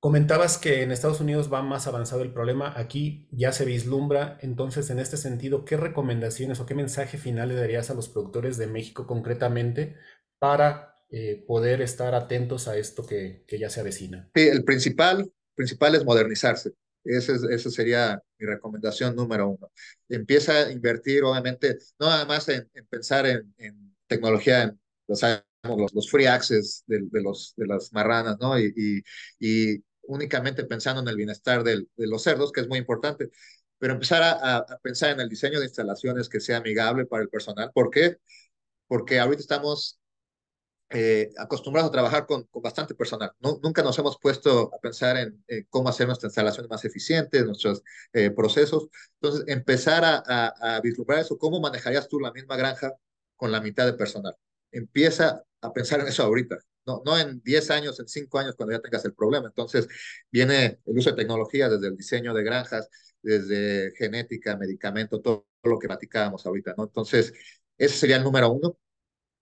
Comentabas 0.00 0.56
que 0.56 0.82
en 0.82 0.92
Estados 0.92 1.20
Unidos 1.20 1.52
va 1.52 1.60
más 1.60 1.86
avanzado 1.86 2.22
el 2.22 2.32
problema, 2.32 2.72
aquí 2.74 3.28
ya 3.32 3.52
se 3.52 3.66
vislumbra, 3.66 4.38
entonces 4.40 4.88
en 4.88 4.98
este 4.98 5.18
sentido, 5.18 5.66
¿qué 5.66 5.76
recomendaciones 5.76 6.58
o 6.58 6.64
qué 6.64 6.74
mensaje 6.74 7.18
final 7.18 7.50
le 7.50 7.54
darías 7.54 7.90
a 7.90 7.94
los 7.94 8.08
productores 8.08 8.56
de 8.56 8.66
México 8.66 9.06
concretamente 9.06 9.96
para 10.38 11.04
eh, 11.10 11.44
poder 11.46 11.82
estar 11.82 12.14
atentos 12.14 12.66
a 12.66 12.78
esto 12.78 13.06
que, 13.06 13.44
que, 13.46 13.58
ya 13.58 13.68
se 13.68 13.80
avecina? 13.80 14.30
Sí, 14.34 14.48
el 14.48 14.64
principal, 14.64 15.30
principal 15.54 15.94
es 15.94 16.02
modernizarse. 16.02 16.72
Esa 17.04 17.34
es, 17.34 17.62
sería 17.62 18.22
mi 18.38 18.46
recomendación 18.46 19.14
número 19.14 19.50
uno. 19.50 19.70
Empieza 20.08 20.52
a 20.64 20.72
invertir, 20.72 21.24
obviamente, 21.24 21.76
no 21.98 22.06
nada 22.06 22.24
más 22.24 22.48
en, 22.48 22.70
en 22.72 22.86
pensar 22.86 23.26
en, 23.26 23.54
en, 23.58 23.94
tecnología, 24.06 24.62
en 24.62 24.80
los, 25.06 25.22
los, 25.62 25.92
los 25.92 26.10
free 26.10 26.24
access 26.24 26.84
de, 26.86 27.00
de, 27.10 27.22
los, 27.22 27.52
de 27.56 27.66
las 27.66 27.92
marranas, 27.92 28.38
¿no? 28.40 28.58
Y, 28.58 28.72
y, 28.74 29.02
y 29.38 29.84
únicamente 30.02 30.64
pensando 30.64 31.02
en 31.02 31.08
el 31.08 31.16
bienestar 31.16 31.64
del, 31.64 31.88
de 31.96 32.06
los 32.06 32.22
cerdos, 32.22 32.52
que 32.52 32.60
es 32.60 32.68
muy 32.68 32.78
importante, 32.78 33.30
pero 33.78 33.94
empezar 33.94 34.22
a, 34.22 34.58
a, 34.58 34.78
pensar 34.78 35.10
en 35.10 35.20
el 35.20 35.28
diseño 35.28 35.58
de 35.58 35.66
instalaciones 35.66 36.28
que 36.28 36.40
sea 36.40 36.58
amigable 36.58 37.06
para 37.06 37.22
el 37.22 37.28
personal. 37.30 37.70
¿Por 37.72 37.90
qué? 37.90 38.18
Porque 38.88 39.20
ahorita 39.20 39.40
estamos 39.40 40.00
eh, 40.90 41.30
acostumbrados 41.38 41.88
a 41.88 41.92
trabajar 41.92 42.26
con, 42.26 42.44
con 42.44 42.62
bastante 42.62 42.94
personal. 42.94 43.32
No, 43.40 43.60
nunca 43.62 43.82
nos 43.82 43.98
hemos 43.98 44.18
puesto 44.18 44.74
a 44.74 44.78
pensar 44.80 45.16
en 45.16 45.44
cómo 45.68 45.88
hacer 45.88 46.06
nuestras 46.06 46.30
instalaciones 46.30 46.68
más 46.70 46.84
eficientes, 46.84 47.44
nuestros 47.46 47.82
eh, 48.12 48.30
procesos. 48.30 48.88
Entonces, 49.20 49.44
empezar 49.48 50.04
a, 50.04 50.22
a, 50.26 50.76
a 50.76 50.80
vislumbrar 50.80 51.20
eso, 51.20 51.38
¿cómo 51.38 51.60
manejarías 51.60 52.08
tú 52.08 52.18
la 52.20 52.32
misma 52.32 52.56
granja 52.56 52.92
con 53.36 53.52
la 53.52 53.60
mitad 53.60 53.86
de 53.86 53.94
personal? 53.94 54.34
Empieza 54.72 55.44
a 55.60 55.72
pensar 55.72 56.00
en 56.00 56.08
eso 56.08 56.22
ahorita 56.24 56.58
no, 56.86 57.02
no 57.04 57.18
en 57.18 57.40
10 57.42 57.70
años, 57.70 57.98
en 58.00 58.08
5 58.08 58.38
años 58.38 58.54
cuando 58.56 58.74
ya 58.74 58.80
tengas 58.80 59.04
el 59.04 59.14
problema. 59.14 59.48
Entonces 59.48 59.88
viene 60.30 60.80
el 60.86 60.98
uso 60.98 61.10
de 61.10 61.16
tecnología 61.16 61.68
desde 61.68 61.88
el 61.88 61.96
diseño 61.96 62.34
de 62.34 62.42
granjas, 62.42 62.88
desde 63.22 63.92
genética, 63.96 64.56
medicamento, 64.56 65.20
todo 65.20 65.46
lo 65.62 65.78
que 65.78 65.88
platicábamos 65.88 66.46
ahorita, 66.46 66.74
¿no? 66.76 66.84
Entonces, 66.84 67.32
ese 67.78 67.96
sería 67.96 68.16
el 68.16 68.24
número 68.24 68.50
uno. 68.50 68.78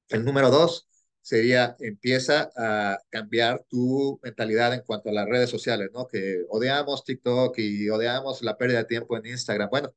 El 0.08 0.24
número 0.24 0.50
dos 0.50 0.88
sería 1.20 1.76
empieza 1.80 2.50
a 2.56 2.98
cambiar 3.10 3.64
tu 3.68 4.18
mentalidad 4.22 4.74
en 4.74 4.82
cuanto 4.82 5.10
a 5.10 5.12
las 5.12 5.28
redes 5.28 5.50
sociales, 5.50 5.90
¿no? 5.92 6.06
Que 6.06 6.44
odiamos 6.48 7.04
TikTok 7.04 7.58
y 7.58 7.88
odiamos 7.90 8.42
la 8.42 8.56
pérdida 8.56 8.78
de 8.78 8.84
tiempo 8.86 9.16
en 9.16 9.26
Instagram. 9.26 9.68
Bueno, 9.70 9.94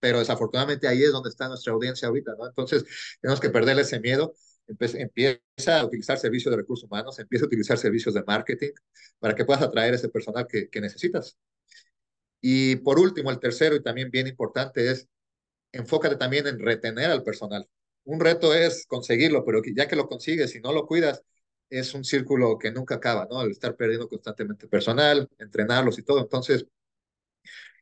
pero 0.00 0.20
desafortunadamente 0.20 0.88
ahí 0.88 1.02
es 1.02 1.12
donde 1.12 1.30
está 1.30 1.48
nuestra 1.48 1.72
audiencia 1.72 2.08
ahorita, 2.08 2.34
¿no? 2.38 2.46
Entonces, 2.46 2.84
tenemos 3.20 3.40
que 3.40 3.50
perderle 3.50 3.82
ese 3.82 4.00
miedo 4.00 4.34
empieza 4.68 5.80
a 5.80 5.84
utilizar 5.86 6.18
servicios 6.18 6.50
de 6.52 6.58
recursos 6.58 6.84
humanos, 6.90 7.18
empieza 7.18 7.44
a 7.44 7.48
utilizar 7.48 7.78
servicios 7.78 8.14
de 8.14 8.22
marketing 8.24 8.70
para 9.18 9.34
que 9.34 9.44
puedas 9.44 9.62
atraer 9.62 9.94
ese 9.94 10.08
personal 10.08 10.46
que, 10.46 10.68
que 10.68 10.80
necesitas. 10.80 11.36
Y 12.40 12.76
por 12.76 12.98
último, 12.98 13.30
el 13.30 13.40
tercero 13.40 13.74
y 13.76 13.82
también 13.82 14.10
bien 14.10 14.26
importante 14.26 14.90
es 14.90 15.08
enfócate 15.72 16.16
también 16.16 16.46
en 16.46 16.58
retener 16.60 17.10
al 17.10 17.24
personal. 17.24 17.68
Un 18.04 18.20
reto 18.20 18.54
es 18.54 18.86
conseguirlo, 18.86 19.44
pero 19.44 19.62
ya 19.76 19.88
que 19.88 19.96
lo 19.96 20.08
consigues 20.08 20.54
y 20.56 20.60
no 20.60 20.72
lo 20.72 20.86
cuidas, 20.86 21.22
es 21.70 21.94
un 21.94 22.04
círculo 22.04 22.58
que 22.58 22.72
nunca 22.72 22.96
acaba, 22.96 23.26
¿no? 23.30 23.42
El 23.42 23.52
estar 23.52 23.76
perdiendo 23.76 24.08
constantemente 24.08 24.68
personal, 24.68 25.28
entrenarlos 25.38 25.98
y 25.98 26.02
todo. 26.04 26.20
Entonces, 26.20 26.66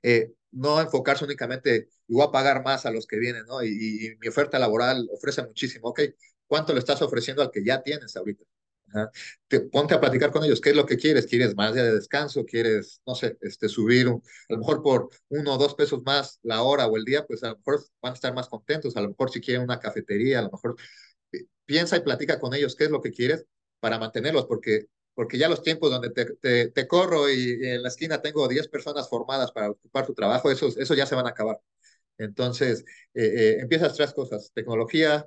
eh, 0.02 0.32
no 0.52 0.80
enfocarse 0.80 1.24
únicamente, 1.24 1.88
voy 2.08 2.26
a 2.26 2.30
pagar 2.30 2.64
más 2.64 2.86
a 2.86 2.90
los 2.90 3.06
que 3.06 3.18
vienen, 3.18 3.44
¿no? 3.46 3.62
Y, 3.62 3.68
y, 3.68 4.06
y 4.08 4.16
mi 4.18 4.28
oferta 4.28 4.58
laboral 4.58 5.08
ofrece 5.12 5.42
muchísimo, 5.44 5.88
ok, 5.88 6.00
¿cuánto 6.46 6.72
le 6.72 6.80
estás 6.80 7.02
ofreciendo 7.02 7.42
al 7.42 7.50
que 7.50 7.64
ya 7.64 7.82
tienes 7.82 8.16
ahorita? 8.16 8.44
ponte 9.72 9.94
a 9.94 10.00
platicar 10.00 10.30
con 10.30 10.44
ellos, 10.44 10.60
¿qué 10.60 10.70
es 10.70 10.76
lo 10.76 10.86
que 10.86 10.96
quieres? 10.96 11.26
¿Quieres 11.26 11.54
más 11.54 11.74
día 11.74 11.84
de 11.84 11.94
descanso? 11.94 12.44
¿Quieres, 12.44 13.00
no 13.06 13.14
sé, 13.14 13.36
este, 13.40 13.68
subir 13.68 14.08
a 14.08 14.12
lo 14.48 14.58
mejor 14.58 14.82
por 14.82 15.10
uno 15.28 15.54
o 15.54 15.58
dos 15.58 15.74
pesos 15.74 16.02
más 16.04 16.38
la 16.42 16.62
hora 16.62 16.86
o 16.86 16.96
el 16.96 17.04
día? 17.04 17.26
Pues 17.26 17.42
a 17.44 17.50
lo 17.50 17.56
mejor 17.56 17.84
van 18.00 18.12
a 18.12 18.14
estar 18.14 18.34
más 18.34 18.48
contentos, 18.48 18.96
a 18.96 19.00
lo 19.00 19.08
mejor 19.08 19.30
si 19.30 19.40
quieren 19.40 19.62
una 19.64 19.80
cafetería, 19.80 20.38
a 20.38 20.42
lo 20.42 20.50
mejor 20.50 20.76
eh, 21.32 21.44
piensa 21.64 21.96
y 21.96 22.00
platica 22.00 22.38
con 22.38 22.54
ellos 22.54 22.76
qué 22.76 22.84
es 22.84 22.90
lo 22.90 23.00
que 23.00 23.10
quieres 23.12 23.46
para 23.80 23.98
mantenerlos, 23.98 24.46
porque, 24.46 24.86
porque 25.14 25.38
ya 25.38 25.48
los 25.48 25.62
tiempos 25.62 25.90
donde 25.90 26.10
te, 26.10 26.68
te, 26.68 26.86
corro 26.88 27.30
y, 27.30 27.58
en 27.66 27.82
la 27.82 27.88
esquina 27.88 28.22
tengo 28.22 28.48
10 28.48 28.68
personas 28.68 29.08
formadas 29.08 29.52
para 29.52 29.70
ocupar 29.70 30.06
tu 30.06 30.14
trabajo, 30.14 30.50
eso, 30.50 30.68
eso 30.68 30.94
ya 30.94 31.06
se 31.06 31.14
van 31.14 31.26
a 31.26 31.30
acabar. 31.30 31.60
Entonces, 32.18 32.84
eh, 33.14 33.24
eh, 33.24 33.56
empiezas 33.60 33.94
tres 33.94 34.12
cosas, 34.14 34.50
tecnología, 34.54 35.26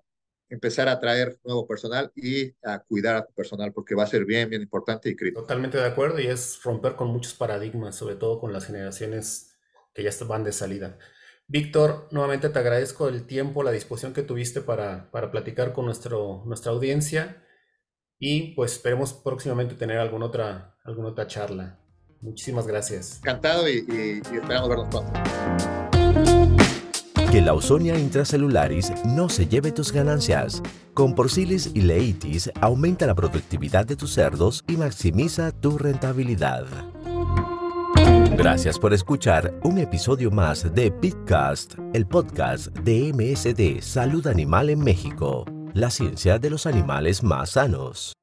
empezar 0.50 0.90
a 0.90 1.00
traer 1.00 1.40
nuevo 1.44 1.68
personal 1.68 2.12
y 2.16 2.56
a 2.64 2.80
cuidar 2.80 3.16
a 3.16 3.26
tu 3.26 3.34
personal 3.34 3.72
porque 3.74 3.96
va 3.96 4.04
a 4.04 4.08
ser 4.08 4.26
bien, 4.26 4.50
bien 4.50 4.62
importante 4.62 5.10
y 5.10 5.16
crítico. 5.16 5.42
Totalmente 5.42 5.78
de 5.78 5.86
acuerdo 5.86 6.20
y 6.20 6.28
es 6.28 6.62
romper 6.64 6.96
con 6.96 7.10
muchos 7.10 7.34
paradigmas, 7.34 7.96
sobre 7.96 8.16
todo 8.16 8.40
con 8.40 8.52
las 8.52 8.66
generaciones 8.66 9.58
que 9.94 10.04
ya 10.04 10.12
van 10.26 10.44
de 10.44 10.52
salida. 10.52 10.98
Víctor, 11.48 12.08
nuevamente 12.12 12.50
te 12.50 12.60
agradezco 12.60 13.08
el 13.08 13.26
tiempo, 13.26 13.64
la 13.64 13.72
disposición 13.72 14.14
que 14.14 14.22
tuviste 14.22 14.62
para, 14.62 15.10
para 15.12 15.32
platicar 15.32 15.74
con 15.74 15.86
nuestro, 15.86 16.44
nuestra 16.46 16.72
audiencia 16.72 17.44
y 18.20 18.54
pues 18.54 18.74
esperemos 18.74 19.14
próximamente 19.14 19.76
tener 19.76 19.98
alguna 19.98 20.28
otra, 20.28 20.78
alguna 20.84 21.10
otra 21.10 21.26
charla. 21.28 21.80
Muchísimas 22.22 22.68
gracias. 22.68 23.18
Encantado 23.20 23.68
y, 23.68 23.86
y, 23.88 24.22
y 24.32 24.38
esperamos 24.38 24.70
vernos 24.70 24.90
pronto. 24.90 25.79
Que 27.32 27.42
la 27.42 27.52
Ausonia 27.52 27.96
intracelularis 27.96 28.92
no 29.06 29.30
se 29.30 29.46
lleve 29.46 29.72
tus 29.72 29.92
ganancias. 29.92 30.64
Con 30.96 31.14
Porcilis 31.14 31.70
y 31.76 31.82
Leitis 31.82 32.50
aumenta 32.60 33.06
la 33.06 33.14
productividad 33.14 33.86
de 33.86 33.96
tus 33.96 34.14
cerdos 34.14 34.64
y 34.68 34.78
maximiza 34.78 35.52
tu 35.52 35.78
rentabilidad. 35.78 36.66
Gracias 38.36 38.80
por 38.80 38.94
escuchar 38.94 39.54
un 39.64 39.78
episodio 39.78 40.32
más 40.32 40.74
de 40.74 40.92
Pitcast, 40.92 41.76
el 41.94 42.08
podcast 42.08 42.68
de 42.80 43.14
MSD 43.14 43.84
Salud 43.84 44.26
Animal 44.26 44.72
en 44.72 44.80
México, 44.80 45.46
la 45.76 45.92
ciencia 45.92 46.40
de 46.40 46.50
los 46.50 46.66
animales 46.66 47.22
más 47.22 47.52
sanos. 47.52 48.16